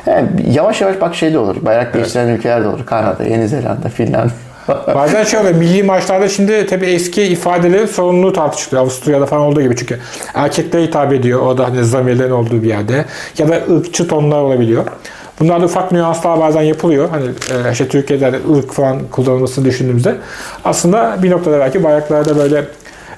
[0.06, 1.56] Yani yavaş yavaş bak şey de olur.
[1.62, 2.86] Bayrak değiştiren ülkeler de olur.
[2.86, 4.49] Kanada, Yeni Zelanda, Finlandiya.
[4.94, 8.82] Bazen şey oluyor, milli maçlarda şimdi tabii eski ifadelerin sorumluluğu tartışılıyor.
[8.82, 9.98] Avusturya'da falan olduğu gibi çünkü
[10.34, 11.40] erkeklere hitap ediyor.
[11.40, 13.04] O da hani zamirlerin olduğu bir yerde.
[13.38, 14.84] Ya da ırkçı tonlar olabiliyor.
[15.40, 17.08] Bunlarda ufak nüanslar bazen yapılıyor.
[17.10, 20.14] Hani e, işte Türkiye'de de ırk falan kullanılmasını düşündüğümüzde
[20.64, 22.64] aslında bir noktada belki bayraklarda böyle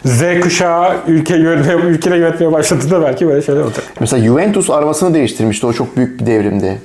[0.05, 3.85] Z kuşağı ülke yönetmeye, ülkeyle yönetmeye başladığında belki böyle şeyler olacak.
[4.01, 5.67] Mesela Juventus armasını değiştirmişti.
[5.67, 6.79] O çok büyük bir devrimdi.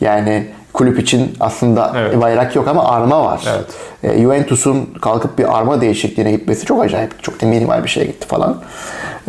[0.00, 2.20] Yani kulüp için aslında Evet.
[2.20, 3.42] bayrak yok ama arma var.
[3.56, 4.14] Evet.
[4.16, 7.22] E, Juventus'un kalkıp bir arma değişikliğine gitmesi çok acayip.
[7.22, 8.56] Çok da minimal bir şeye gitti falan.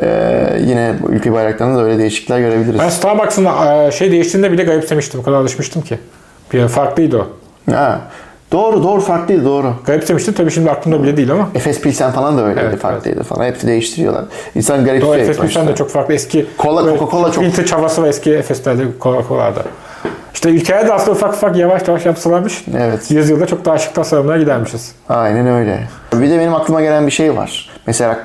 [0.02, 0.08] E,
[0.66, 2.80] yine bu ülke bayraklarında da öyle değişiklikler görebiliriz.
[2.80, 5.20] Ben Starbucks'ın e, şey değiştiğinde bile garipsemiştim.
[5.20, 6.00] O kadar alışmıştım ki.
[6.54, 7.28] Bir farklıydı o.
[7.74, 8.00] Ha.
[8.52, 9.74] Doğru doğru farklıydı doğru.
[9.86, 10.34] Garipsemiştim.
[10.34, 11.50] Tabii şimdi aklımda bile değil ama.
[11.56, 13.46] Efes Pilsen falan da öyleydi Evet, farklıydı falan.
[13.46, 14.24] Hepsi değiştiriyorlar.
[14.56, 16.14] İnsan garip Doğru Efes Pilsen de çok farklı.
[16.14, 19.64] Eski böyle Coca-Cola çok- Vintage havası var eski Efes'lerde Coca-Cola'da.
[20.34, 22.66] İşte ülkelerde de aslında ufak ufak yavaş yavaş yapsalarmış.
[22.78, 23.12] Evet.
[23.12, 24.96] Yüzyılda çok daha şık tasarımlara gidermişiz.
[25.10, 25.88] Aynen öyle.
[26.14, 27.70] Bir de benim aklıma gelen bir şey var.
[27.88, 28.20] Mesela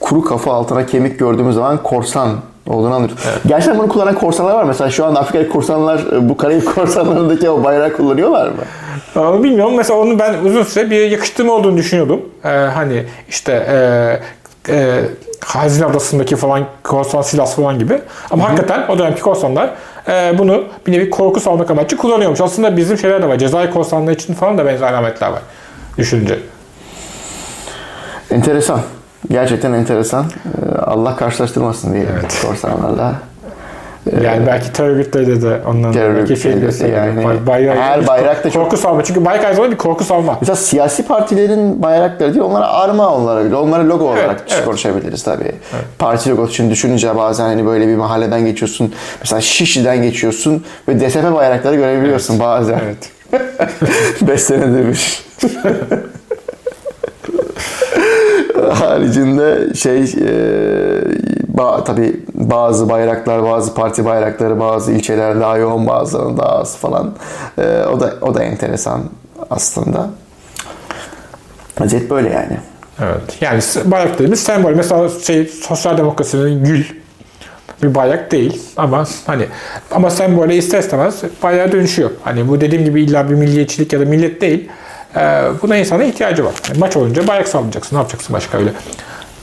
[0.00, 2.30] kuru kafa altına kemik gördüğümüz zaman korsan
[2.66, 3.24] olduğunu anlıyoruz.
[3.46, 4.64] Gerçekten bunu kullanan korsanlar var.
[4.64, 8.54] Mesela şu anda Afrika'daki korsanlar e, bu Karayip korsanlarındaki o bayrağı kullanıyorlar mı?
[9.16, 9.74] Onu bilmiyorum.
[9.76, 12.20] Mesela onu ben uzun süre bir yakıştırma olduğunu düşünüyordum.
[12.44, 13.52] Ee, hani işte
[14.68, 15.00] e, e,
[15.44, 17.98] Hazine Adası'ndaki falan korsan silas falan gibi.
[18.30, 19.70] Ama hakikaten o dönemki korsanlar
[20.08, 22.40] e, bunu bir nevi korku salmak amaçlı kullanıyormuş.
[22.40, 23.38] Aslında bizim şeyler de var.
[23.38, 25.42] Cezayir korsanları için falan da benzer alametler var.
[25.98, 26.38] Düşününce.
[28.30, 28.80] Enteresan.
[29.30, 30.24] Gerçekten enteresan.
[30.24, 32.44] Ee, Allah karşılaştırmasın diye Evet.
[32.46, 33.14] korsanlarla.
[34.22, 37.04] Yani belki terör örgütleri de onların Terör belki şey gösteriyor.
[37.04, 39.04] yani Bay- bayrağı- her bayrak da çok- korku salma.
[39.04, 40.38] Çünkü bayrak aynı zamanda bir korku salma.
[40.40, 43.56] Mesela siyasi partilerin bayrakları değil, onlara arma onlara bile.
[43.56, 44.64] Onlara logo olarak evet.
[44.64, 45.52] konuşabiliriz tabii.
[45.98, 48.92] Parti logosu için düşününce bazen hani böyle bir mahalleden geçiyorsun.
[49.20, 52.80] Mesela Şişli'den geçiyorsun ve DSP bayrakları görebiliyorsun bazen.
[52.84, 53.10] Evet.
[54.22, 55.24] 5 senede bir.
[58.80, 60.32] Haricinde şey e,
[61.48, 67.14] ba, tabii bazı bayraklar, bazı parti bayrakları bazı ilçelerde daha yoğun bazılarında daha az falan.
[67.58, 69.00] E, o da o da enteresan
[69.50, 70.10] aslında.
[71.80, 72.58] Vaziyet böyle yani.
[73.00, 73.36] Evet.
[73.40, 74.72] Yani bayrak dediğimiz sembol.
[74.72, 76.84] Mesela şey sosyal demokrasinin gül
[77.82, 79.46] bir bayrak değil ama hani
[79.90, 82.10] ama sembole ister istemez bayrağa dönüşüyor.
[82.22, 84.68] Hani bu dediğim gibi illa bir milliyetçilik ya da millet değil.
[85.16, 86.54] Ee, buna insana ihtiyacı var.
[86.68, 87.96] Yani maç olunca bayrak sallayacaksın.
[87.96, 88.72] Ne yapacaksın başka öyle?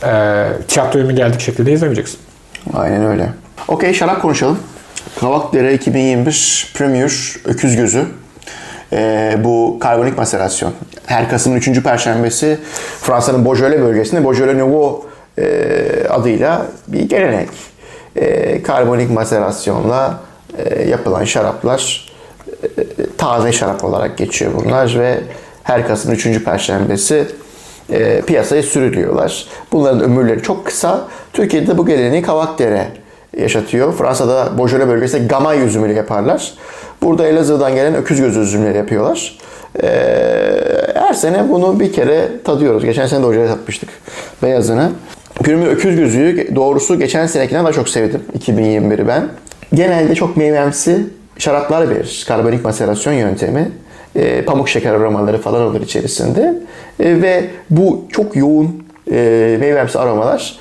[0.03, 2.19] Ee, tiyatro oyunu geldik şekilde izlemeyeceksin.
[2.73, 3.29] Aynen öyle.
[3.67, 4.59] Okey şarap konuşalım.
[5.19, 7.11] Kavakdere 2021 Premier
[7.45, 8.05] Öküz Gözü.
[8.93, 10.73] Ee, bu karbonik maserasyon.
[11.05, 11.83] Her Kasım'ın 3.
[11.83, 12.59] Perşembesi
[13.01, 15.05] Fransa'nın Beaujolais bölgesinde Beaujolais Nouveau
[15.37, 17.49] e, adıyla bir gelenek.
[18.15, 20.19] E, karbonik maserasyonla
[20.57, 22.11] e, yapılan şaraplar
[22.63, 22.67] e,
[23.17, 25.19] taze şarap olarak geçiyor bunlar ve
[25.71, 26.43] her Kasım'ın 3.
[26.43, 27.25] Perşembesi
[27.89, 29.45] e, piyasaya sürülüyorlar.
[29.71, 31.07] Bunların ömürleri çok kısa.
[31.33, 32.87] Türkiye'de bu geleneği Kavakdere
[33.37, 33.93] yaşatıyor.
[33.93, 36.53] Fransa'da Beaujolais bölgesinde Gamay üzümüyle yaparlar.
[37.01, 39.37] Burada Elazığ'dan gelen öküz gözü üzümleri yapıyorlar.
[39.83, 39.87] E,
[40.95, 42.85] her sene bunu bir kere tadıyoruz.
[42.85, 43.89] Geçen sene de hocaya tatmıştık
[44.43, 44.89] beyazını.
[45.43, 48.21] Pürmür öküz gözüyü doğrusu geçen senekinden daha çok sevdim.
[48.39, 49.27] 2021'i ben.
[49.73, 51.05] Genelde çok meyvemsi
[51.37, 52.25] şaraplar verir.
[52.27, 53.71] Karbonik maserasyon yöntemi.
[54.15, 56.55] E, pamuk şeker aromaları falan olur içerisinde.
[56.99, 60.57] E, ve bu çok yoğun e, meyvemsi aromalar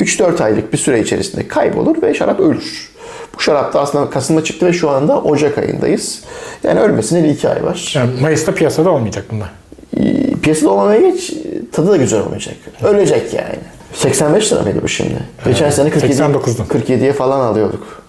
[0.00, 2.90] 3-4 aylık bir süre içerisinde kaybolur ve şarap ölür.
[3.36, 6.22] Bu şarap da aslında Kasım'da çıktı ve şu anda Ocak ayındayız.
[6.64, 7.92] Yani ölmesine bir iki ay var.
[7.96, 9.52] Yani Mayıs'ta piyasada olmayacak bunlar.
[9.96, 11.32] E, piyasada olmamaya geç,
[11.72, 12.54] tadı da güzel olmayacak.
[12.82, 13.58] Ölecek yani.
[13.92, 15.18] 85 lira mıydı bu şimdi?
[15.44, 16.62] Geçen sene 47, 89'du.
[16.62, 18.03] 47'ye falan alıyorduk.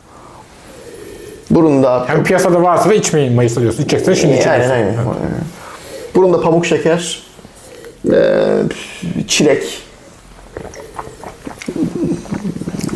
[1.50, 3.84] Burunda Yani piyasada varsa da içmeyin Mayıs'ta diyorsun.
[3.84, 4.72] İçeceksen şimdi Aynen içeceksin.
[4.72, 4.96] aynen.
[6.16, 7.24] Burunda pamuk şeker,
[8.14, 8.18] e,
[9.28, 9.64] çilek,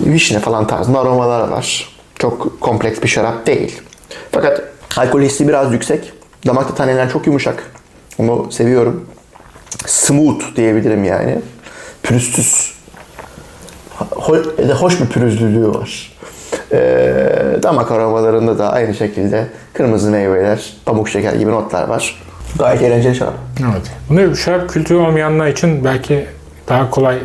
[0.06, 1.90] vişne falan tarzında aromalar var.
[2.20, 3.82] Çok kompleks bir şarap değil.
[4.32, 4.62] Fakat
[4.98, 6.14] alkol hissi biraz yüksek.
[6.48, 7.64] Damakta taneler çok yumuşak.
[8.18, 9.06] Onu seviyorum.
[9.86, 11.40] Smooth diyebilirim yani.
[12.04, 12.72] Pürüzsüz.
[14.00, 16.12] ho- hoş bir pürüzlülüğü var.
[16.72, 22.22] Ee, damak aromalarında da aynı şekilde kırmızı meyveler, pamuk şeker gibi notlar var.
[22.60, 23.34] Gayet eğlenceli şarap.
[23.60, 23.92] Evet.
[24.10, 26.26] Bunu şarap kültürü olmayanlar için belki
[26.68, 27.20] daha kolay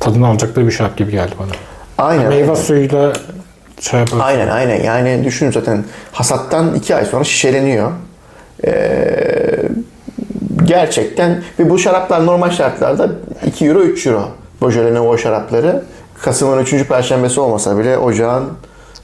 [0.00, 1.50] tadını alacakları bir şarap gibi geldi bana.
[1.98, 2.28] Aynen.
[2.28, 2.54] Meyve aynen.
[2.54, 3.12] suyuyla
[3.80, 4.82] şarap Aynen aynen.
[4.82, 7.92] Yani düşünün zaten hasattan iki ay sonra şişeleniyor.
[8.66, 9.62] Ee,
[10.64, 13.08] gerçekten ve bu şaraplar normal şartlarda
[13.46, 14.28] 2 euro 3 euro.
[14.62, 15.82] Beaujolais Nouveau şarapları.
[16.22, 16.88] Kasım'ın 3.
[16.88, 18.44] perşembesi olmasa bile ocağın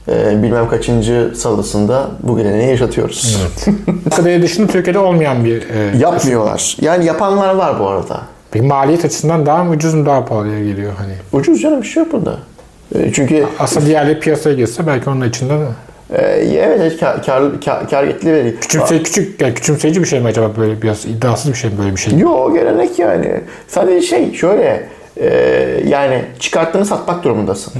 [0.08, 3.38] e, bilmem kaçıncı salısında bu geleneği yaşatıyoruz.
[4.16, 6.76] Kadayı dışında Türkiye'de olmayan bir e, Yapmıyorlar.
[6.80, 8.20] Yani yapanlar var bu arada.
[8.54, 11.12] bir maliyet açısından daha mı ucuz mu daha pahalıya geliyor hani.
[11.32, 12.36] Ucuz canım bir şey yok bunda.
[12.94, 15.66] E, Çünkü Aslında diğerleri piyasaya girse belki onun içinde de.
[16.14, 16.22] e,
[16.58, 18.54] evet evet kar, kar, kar, kar getiri veriyor.
[18.60, 21.92] Küçümse, küçük, yani küçümseyici bir şey mi acaba böyle biraz iddiasız bir şey mi böyle
[21.92, 22.18] bir şey?
[22.18, 23.40] Yo gelenek yani.
[23.68, 24.88] Sadece şey şöyle
[25.20, 25.26] e,
[25.86, 27.72] yani çıkarttığını satmak durumundasın.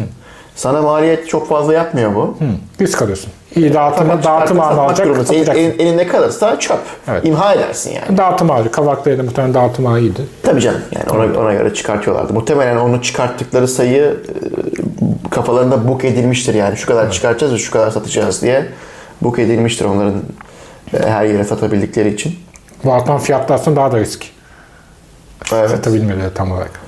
[0.54, 2.36] Sana maliyet çok fazla yapmıyor bu.
[2.38, 2.44] Hı,
[2.80, 3.30] risk alıyorsun.
[3.56, 5.06] İyi dağıtım, dağıtım satmak alacak.
[5.32, 6.78] El- elin- elinde kalırsa çöp.
[7.08, 7.26] Evet.
[7.26, 8.18] İmha edersin yani.
[8.18, 8.70] Dağıtım ağacı.
[8.70, 10.20] Kavaklı'ya da muhtemelen dağıtım ağı iyiydi.
[10.42, 12.32] Tabii canım yani ona, ona göre çıkartıyorlardı.
[12.32, 16.76] Muhtemelen onu çıkarttıkları sayı e, kafalarında book edilmiştir yani.
[16.76, 18.66] Şu kadar çıkartacağız ve şu kadar satacağız diye
[19.22, 20.14] book edilmiştir onların
[20.94, 22.34] e, her yere satabildikleri için.
[22.84, 24.24] Bu alttan fiyatlar aslında daha da risk.
[25.54, 25.70] Evet.
[25.70, 26.85] Satabilmeleri tam olarak.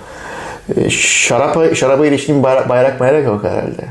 [0.76, 3.84] E, Şarapa, şaraba ilişkin bayrak bayrak bayrak yok herhalde.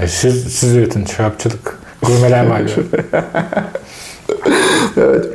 [0.00, 1.78] E, siz, siz üretin şarapçılık.
[2.02, 2.62] Gurmeler var.
[4.96, 5.26] Evet.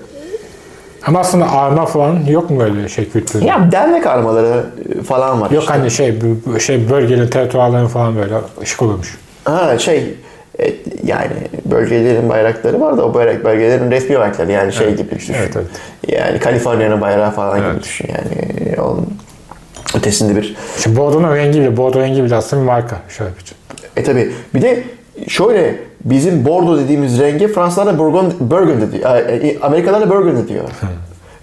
[1.08, 3.46] Ama aslında arma falan yok mu böyle şey kültürü?
[3.46, 4.66] Ya dernek armaları
[5.08, 5.74] falan var Yok işte.
[5.74, 6.20] hani şey
[6.60, 9.18] şey bölgenin territoryallerin falan böyle ışık olurmuş.
[9.44, 10.14] Ha şey
[10.60, 10.74] e,
[11.04, 11.32] yani
[11.66, 15.34] bölgelerin bayrakları var da o bayrak bölgelerin resmi bayrakları yani şey gibi düşün.
[15.34, 15.68] Evet, evet.
[16.08, 17.84] Yani Kaliforniya'nın bayrağı falan gibi Evet.
[17.84, 18.80] düşün yani.
[18.82, 19.18] Onun
[20.06, 20.56] ötesinde bir.
[20.78, 23.58] İşte Bordeaux'un rengi bile, Bordeaux rengi bile aslında bir marka şarap için.
[23.96, 24.84] E tabi bir de
[25.28, 29.16] şöyle bizim Bordeaux dediğimiz rengi Fransızlar da Burgund, Burgundy diyor.
[29.16, 30.64] E, Amerikalılar da Burgundy diyor.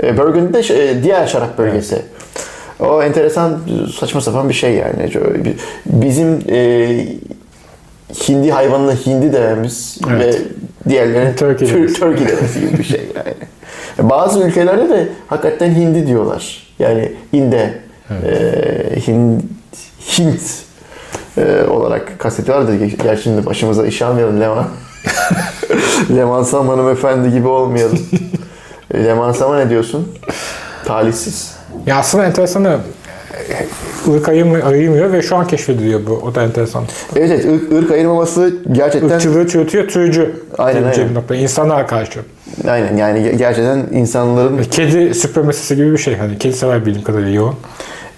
[0.02, 2.02] e, Burgundy de şey, e, diğer şarap bölgesi.
[2.80, 3.58] O enteresan
[4.00, 5.12] saçma sapan bir şey yani.
[5.12, 5.54] Şöyle
[5.86, 6.88] Bizim e,
[8.28, 10.34] hindi hayvanına hindi dememiz Evet.
[10.34, 10.38] ve
[10.90, 11.94] diğerlerine Turkey Tür-.
[11.94, 13.34] Turkey demesi gibi bir şey yani.
[14.10, 16.66] Bazı ülkelerde de hakikaten hindi diyorlar.
[16.78, 17.12] Yani
[18.18, 19.40] hinde, e, Hind,
[20.18, 20.40] Hint
[21.38, 24.66] e, olarak kastediyorlar da gerçi şimdi başımıza iş almayalım Leman.
[26.16, 27.98] Leman Sam hanımefendi gibi olmayalım.
[28.94, 30.08] Leman Sam'a ne diyorsun?
[30.84, 31.52] Talihsiz.
[31.86, 32.78] Ya aslında enteresanı
[33.48, 36.12] e, ırk ayırmıyor, ayırmıyor ve şu an keşfediliyor bu.
[36.12, 36.84] O da enteresan.
[37.16, 40.34] Evet evet ırk, ırk ayırmaması gerçekten Irkçılığı çürütüyor, türcü.
[40.58, 41.14] Aynen, aynen.
[41.14, 41.34] nokta.
[41.34, 42.20] İnsanlara karşı.
[42.68, 46.16] aynen yani ge- gerçekten insanların Kedi süpürmesi gibi bir şey.
[46.16, 47.54] Hani kedi sever bildiğim kadarıyla yoğun.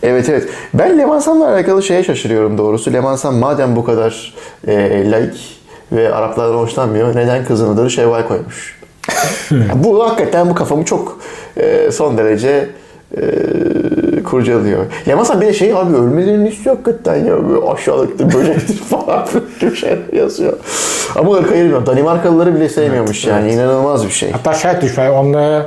[0.05, 0.49] Evet evet.
[0.75, 2.93] Ben Lemansam'la alakalı şeye şaşırıyorum doğrusu.
[2.93, 4.35] Lemansam madem bu kadar
[4.67, 5.61] e, laik
[5.93, 8.81] ve Araplardan hoşlanmıyor neden kızın adını Şevval koymuş?
[9.75, 11.19] Bu hakikaten bu kafamı çok
[11.57, 12.69] e, son derece
[13.17, 13.23] e,
[14.23, 14.87] kurcalıyor.
[15.09, 17.49] Lemansam bir de şey abi ölmelerini istiyor hakikaten ya.
[17.49, 19.27] Böyle aşağılıktır, böcektir falan
[19.63, 20.59] bir şey yazıyor.
[21.17, 21.87] Ama ırk ayırmıyor.
[21.87, 23.53] Danimarkalıları bile sevmiyormuş yani.
[23.53, 24.31] inanılmaz bir şey.
[24.31, 25.67] Hatta şart düşman onları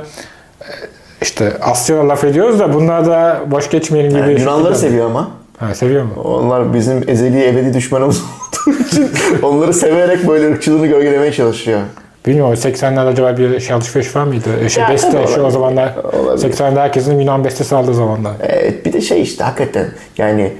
[1.22, 4.20] işte Asya laf ediyoruz da bunlar da boş geçmeyelim gibi.
[4.20, 5.30] Yani Yunanları seviyor ama.
[5.58, 6.10] Ha, seviyor mu?
[6.24, 8.22] Onlar bizim ezeli ebedi düşmanımız
[8.66, 9.10] olduğu için
[9.42, 11.80] onları severek böyle ırkçılığını gölgelemeye çalışıyor.
[12.26, 14.48] Bilmiyorum 80'lerde acaba bir şey alışveriş var mıydı?
[14.64, 15.92] E, Şey, Ya, beste şu o zamanlar.
[16.12, 16.52] Olabilir.
[16.52, 18.32] 80'lerde herkesin Yunan bestesi aldığı zamanlar.
[18.48, 19.86] Evet bir de şey işte hakikaten
[20.18, 20.52] yani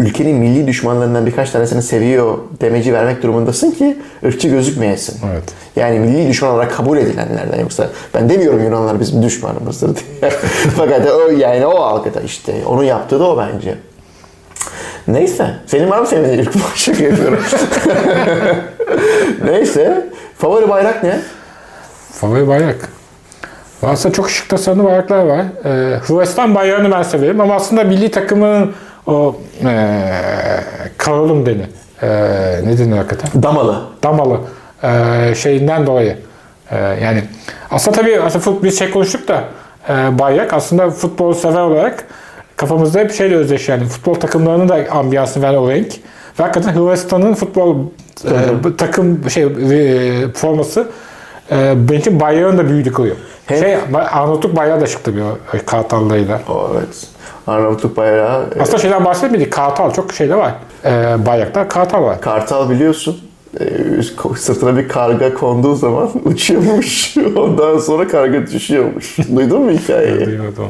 [0.00, 5.20] ülkenin milli düşmanlarından birkaç tanesini seviyor demeci vermek durumundasın ki ırkçı gözükmeyesin.
[5.32, 5.44] Evet.
[5.76, 10.30] Yani milli düşman olarak kabul edilenlerden yoksa ben demiyorum Yunanlar bizim düşmanımızdır diye.
[10.76, 13.74] Fakat o yani o halkada işte onun yaptığı da o bence.
[15.08, 15.50] Neyse.
[15.66, 17.40] Senin var mı sevmediğin ırk şaka yapıyorum.
[19.44, 20.06] Neyse.
[20.38, 21.18] Favori bayrak ne?
[22.12, 22.88] Favori bayrak.
[23.82, 25.44] Aslında çok şık tasarımlı bayraklar var.
[25.64, 28.72] Ee, Hırvatistan bayrağını ben severim ama aslında milli takımın
[29.12, 29.90] o ee,
[30.98, 31.66] karolum deni.
[32.02, 32.08] Ee,
[32.64, 33.42] ne denir hakikaten?
[33.42, 33.80] Damalı.
[34.02, 34.40] Damalı
[34.84, 36.16] ee, şeyinden dolayı.
[36.70, 37.22] Ee, yani
[37.70, 39.44] aslında tabii aslında fut, biz şey konuştuk da
[39.88, 42.04] ee, bayrak aslında futbol sever olarak
[42.56, 45.92] kafamızda hep şeyle özdeş yani futbol takımlarının da ambiyansını veren o renk.
[46.38, 47.76] Ve hakikaten Hırvatistan'ın futbol
[48.64, 50.88] bu takım şey ee, forması
[51.52, 53.16] ee, benim için bayrağın da büyüdü kılıyor.
[53.46, 53.76] Hem- Şey,
[54.12, 55.20] Arnavutluk bayrağı da çıktı bir
[55.58, 56.40] e, kartallığıyla.
[56.48, 57.06] O, evet.
[57.46, 58.44] Arnavutluk bayrağı.
[58.56, 59.52] e, Aslında şeyden bahsetmedik.
[59.52, 60.54] Kartal çok şeyde var.
[60.84, 62.20] Ee, bayrakta kartal var.
[62.20, 63.16] Kartal biliyorsun.
[63.60, 63.64] e,
[64.36, 67.16] Sırtına bir karga konduğu zaman uçuyormuş.
[67.36, 69.16] Ondan sonra karga düşüyormuş.
[69.36, 70.26] Duydun mu hikayeyi?
[70.26, 70.68] Duymadım.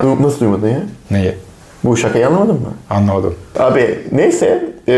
[0.00, 0.80] Du- Nasıl duymadın ya?
[1.10, 1.34] Neyi?
[1.84, 2.72] Bu şakayı anlamadın mı?
[2.90, 3.34] Anlamadım.
[3.58, 4.64] Abi neyse.
[4.88, 4.92] Ee,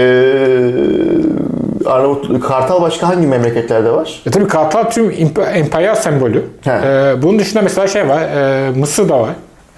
[1.86, 4.22] Arnavut, Kartal başka hangi memleketlerde var?
[4.26, 5.14] E tabii kartal tüm
[5.54, 6.44] emperyal sembolü.
[6.64, 6.70] He.
[6.70, 8.20] E, bunun dışında mesela şey var.
[8.22, 9.30] E, Mısır'da var.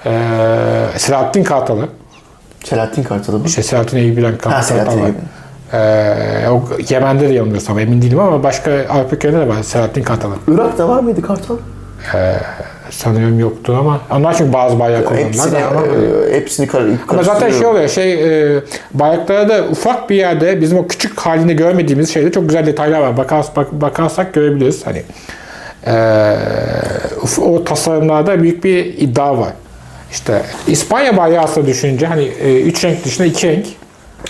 [0.07, 0.11] E,
[0.99, 1.89] Selahattin Kartalı.
[2.65, 3.47] Selahattin Kartalı mı?
[3.47, 5.05] İşte Selahattin Eyüp'den Ha, Kartal Selahattin var.
[5.07, 5.17] Eyüp.
[5.73, 10.35] E, o Yemen'de de yanılıyorsam emin değilim ama başka Avrupa ülkelerinde de var Selahattin Kartalı.
[10.49, 11.57] Irak'ta var mıydı Kartal?
[12.91, 15.29] Sanıyorum yoktu ama onlar çünkü bazı bayrak kullanırlar.
[15.29, 18.13] Hepsini, da ama, e, hepsini kar- ama zaten şey oluyor şey
[18.57, 18.61] e,
[18.95, 23.17] bayraklarda ufak bir yerde bizim o küçük halinde görmediğimiz şeyde çok güzel detaylar var.
[23.17, 24.87] Bakars, bak, bakarsak görebiliriz.
[24.87, 25.03] Hani
[25.87, 26.37] e,
[27.43, 29.53] o tasarımlarda büyük bir iddia var.
[30.11, 33.67] İşte İspanya bayrağı aslında düşününce hani e, üç renk dışında iki renk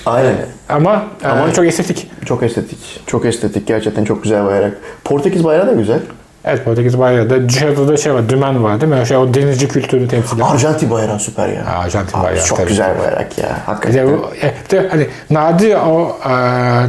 [0.07, 0.35] Aynen.
[0.69, 2.11] ama, e, Ama- çok estetik.
[2.25, 3.01] Çok estetik.
[3.07, 3.67] Çok estetik.
[3.67, 4.73] Gerçekten çok güzel bayrak.
[5.05, 6.01] Portekiz bayrağı da güzel.
[6.47, 8.99] Evet Portekiz bayrağı da dışarıda da şey var dümen var değil mi?
[9.03, 10.45] O Şey, o denizci kültürünü temsil eden.
[10.45, 11.65] Arjantin bayrağı süper ya.
[11.79, 12.69] Arjantin Abi bayrağı, Çok tabii.
[12.69, 13.45] güzel bayrak ya.
[13.45, 14.09] Bir Hakikaten.
[14.09, 16.31] de, bu, e, bir de hani nadir o e,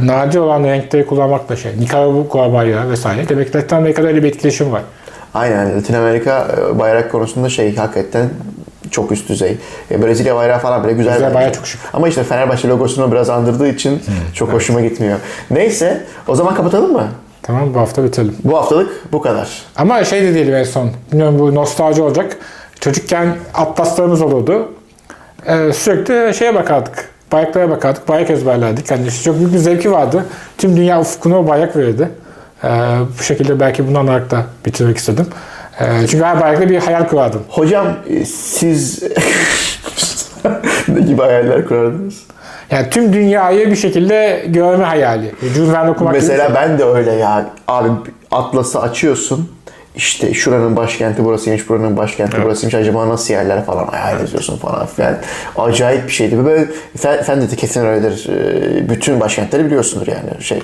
[0.06, 1.72] nadir olan renkleri kullanmak da şey.
[1.80, 3.28] Nikaragua bayrağı vesaire.
[3.28, 4.82] Demek ki Latin Amerika'da öyle bir etkileşim var.
[5.34, 5.76] Aynen.
[5.76, 8.28] Latin Amerika e, bayrak konusunda şey hakikaten
[8.90, 9.56] çok üst düzey.
[9.90, 11.12] E, Brezilya bayrağı falan bile güzel.
[11.12, 11.80] Brezilya bayrağı çok şık.
[11.92, 14.02] Ama işte Fenerbahçe logosunu biraz andırdığı için
[14.34, 15.18] çok hoşuma gitmiyor.
[15.50, 17.08] Neyse o zaman kapatalım mı?
[17.48, 18.36] Tamam bu hafta bitirelim.
[18.44, 19.62] Bu haftalık bu kadar.
[19.76, 20.90] Ama şey de diyelim en son.
[21.12, 22.36] Bilmiyorum bu nostalji olacak.
[22.80, 24.72] Çocukken atlaslarımız olurdu.
[25.46, 27.08] E, sürekli şeye bakardık.
[27.32, 28.08] Bayraklara bakardık.
[28.08, 28.90] Bayrak ezberlerdik.
[28.90, 30.24] Yani çok büyük bir zevki vardı.
[30.58, 32.08] Tüm dünya ufkuna o bayrak verirdi.
[32.64, 32.68] E,
[33.18, 35.26] bu şekilde belki bunu anarak da bitirmek istedim.
[35.80, 37.42] E, çünkü her bayrakta bir hayal kurardım.
[37.48, 39.02] Hocam e, siz
[40.88, 42.14] ne gibi hayaller kurardınız?
[42.70, 45.32] Yani tüm dünyayı bir şekilde görme hayali.
[45.54, 46.54] Jules Verne okumak Mesela şey.
[46.54, 47.46] ben de öyle ya.
[47.68, 47.88] Abi
[48.30, 49.50] Atlas'ı açıyorsun.
[49.96, 52.74] İşte şuranın başkenti burasıymış, buranın başkenti burasıymış.
[52.74, 55.14] Acaba nasıl yerler falan hayal ediyorsun falan filan.
[55.56, 56.44] Acayip bir şeydi.
[56.44, 56.66] Böyle
[56.98, 58.28] Fe- Fen de kesin öyledir.
[58.30, 60.42] Ee, Bütün başkentleri biliyorsundur yani.
[60.44, 60.62] Şey.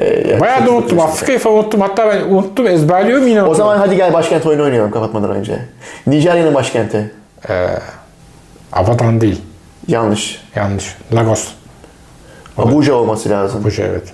[0.00, 1.00] e, Bayağı da unuttum.
[1.00, 1.80] Afrika'yı falan unuttum.
[1.80, 2.66] Hatta ben unuttum.
[2.66, 3.58] Ezberliyorum yine O unuttum.
[3.58, 5.58] zaman hadi gel başkent oyunu oynayalım kapatmadan önce.
[6.06, 7.10] Nijerya'nın başkenti.
[8.72, 9.40] Abadan değil.
[9.88, 10.42] Yanlış.
[10.56, 10.96] Yanlış.
[11.14, 11.48] Lagos.
[12.58, 13.64] Abuja olması lazım.
[13.64, 14.12] Bu şey evet.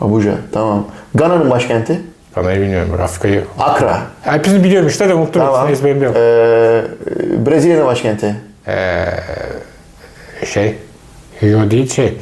[0.00, 0.34] Abuja.
[0.52, 0.86] Tamam.
[1.14, 2.00] Gana'nın başkenti.
[2.36, 3.00] Bana bilmiyorum.
[3.02, 3.44] Afrika'yı.
[3.58, 4.00] Accra.
[4.22, 5.42] Hepsini biliyorum işte de unuttum.
[5.42, 5.68] Tamam.
[6.02, 6.16] Yok.
[6.16, 6.82] Ee,
[7.46, 8.36] Brezilya'nın başkenti.
[10.46, 10.78] Şey.
[11.42, 12.18] Rio değil şey.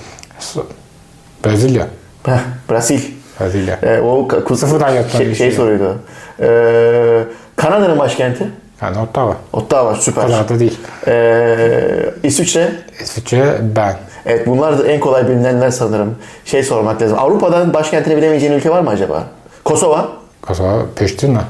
[1.45, 1.87] Brezilya.
[2.27, 2.39] Heh,
[2.71, 3.01] Brasil.
[3.41, 3.79] Brezilya.
[3.83, 5.53] Ee, o kuz- Sıfırdan şey, şey şey.
[5.53, 5.99] soruydu.
[6.41, 7.25] Ee,
[7.57, 8.47] Kanada'nın başkenti.
[8.83, 9.37] Yani Ottawa.
[9.53, 10.23] Ottawa süper.
[10.23, 10.79] O kadar da değil.
[11.07, 12.73] Ee, İsviçre.
[13.03, 13.97] İsviçre ben.
[14.27, 16.17] Evet bunlar da en kolay bilinenler sanırım.
[16.45, 17.19] Şey sormak lazım.
[17.19, 19.25] Avrupa'dan başkentini bilemeyeceğin ülke var mı acaba?
[19.65, 20.09] Kosova.
[20.43, 21.45] Kosova Peştina.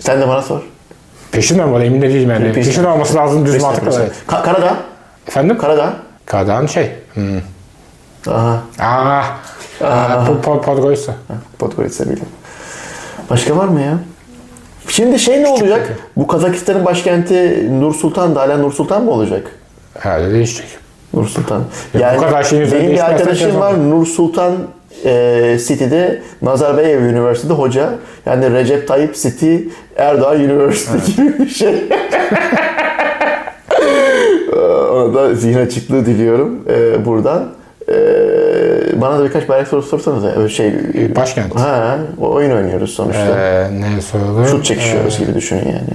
[0.00, 0.60] Sen de bana sor.
[1.34, 2.52] Mi var emin de değilim yani.
[2.52, 2.70] Peşin.
[2.70, 4.00] Peşin olması lazım düz mantıkla.
[4.02, 4.12] Evet.
[4.28, 4.76] Ka- Kanada.
[5.28, 5.58] Efendim?
[5.58, 5.92] Kanada.
[6.26, 6.92] Kadan şey.
[7.14, 7.40] Hmm.
[8.28, 8.60] Aha.
[8.80, 9.22] Aa.
[9.84, 10.24] Aa.
[10.26, 11.12] Po- po- Podgorica.
[11.58, 12.26] Podgorica bildim.
[13.30, 13.98] Başka var mı ya?
[14.90, 15.80] Şimdi şey ne olacak?
[15.82, 15.92] ülke.
[16.16, 19.50] Bu Kazakistan'ın başkenti Nur Sultan da hala Nur Sultan mı olacak?
[19.98, 20.66] Herhalde değişecek.
[21.14, 21.62] Nur Sultan.
[21.98, 23.90] Ya bu kadar şeyin üzerine benim bir arkadaşım var.
[23.90, 24.52] Nur Sultan
[25.04, 27.90] e, City'de Nazarbayev Üniversitesi'de hoca.
[28.26, 29.56] Yani Recep Tayyip City
[29.96, 31.74] Erdoğan Üniversitesi gibi bir şey.
[34.92, 37.48] Ona da zihin açıklığı diliyorum e, buradan.
[37.88, 37.94] E,
[39.00, 40.48] bana da birkaç bayrak sorusu sorsanız ya.
[40.48, 40.74] Şey,
[41.16, 41.56] Başkent.
[41.60, 43.20] Ha, oyun oynuyoruz sonuçta.
[43.38, 44.46] Ee, ne sorulur?
[44.46, 45.90] Şut çekişiyoruz gibi düşünün yani.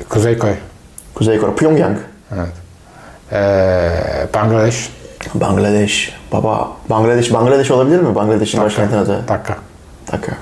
[0.00, 0.54] Ee, Kuzey Kore.
[1.14, 1.96] Kuzey Kore, Pyongyang.
[2.36, 2.48] Evet.
[3.32, 3.90] Ee,
[4.34, 4.90] Bangladeş.
[5.34, 6.14] Bangladeş.
[6.32, 8.14] Baba, Bangladeş, Bangladeş olabilir mi?
[8.14, 9.28] Bangladeş'in başkentinin adı.
[9.28, 9.56] Dakika.
[10.12, 10.32] Dakika.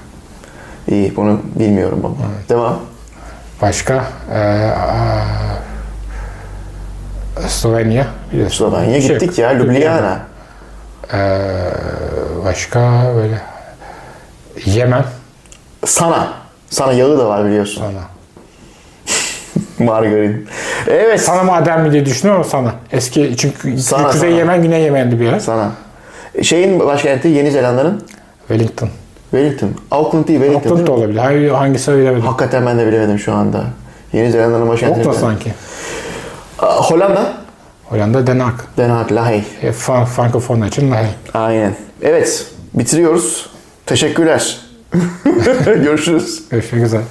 [0.88, 2.14] İyi, bunu bilmiyorum baba.
[2.48, 2.78] Devam.
[3.62, 4.04] Başka?
[4.34, 4.70] Ee,
[7.48, 8.06] Slovenya.
[8.50, 10.18] Slovenya Şey, gittik ya, Ljubljana.
[11.12, 11.38] Ee,
[12.44, 13.40] başka böyle
[14.64, 15.04] Yemen.
[15.84, 16.28] Sana.
[16.70, 17.80] Sana yağı da var biliyorsun.
[17.82, 18.02] Sana.
[19.90, 20.46] Margarin.
[20.88, 21.20] Evet.
[21.20, 22.74] Sana maden mi diye düşünüyorum sana.
[22.92, 24.38] Eski çünkü Sana, Kuzey sana.
[24.38, 25.38] Yemen, Güney Yemen'di bir yer.
[25.40, 25.70] Sana.
[26.42, 28.02] Şeyin başkenti Yeni Zelanda'nın
[28.48, 28.88] Wellington.
[29.30, 29.70] Wellington.
[29.90, 31.18] Auckland değil Wellington Auckland da olabilir.
[31.18, 32.26] Hayır, hangisi bilemedim.
[32.26, 33.64] Hakikaten ben de bilemedim şu anda.
[34.12, 34.94] Yeni Zelanda'nın başkenti.
[34.94, 35.52] Auckland sanki.
[36.58, 37.45] Hollanda.
[37.88, 38.54] Hollanda, Den Haag.
[38.76, 39.44] Den Haag, La Haye.
[39.62, 41.10] E, Fran Frankofon için La Haye.
[41.34, 41.74] Aynen.
[42.02, 42.46] Evet.
[42.74, 43.50] Bitiriyoruz.
[43.86, 44.60] Teşekkürler.
[45.64, 46.42] Görüşürüz.
[46.50, 47.02] Görüşmek üzere.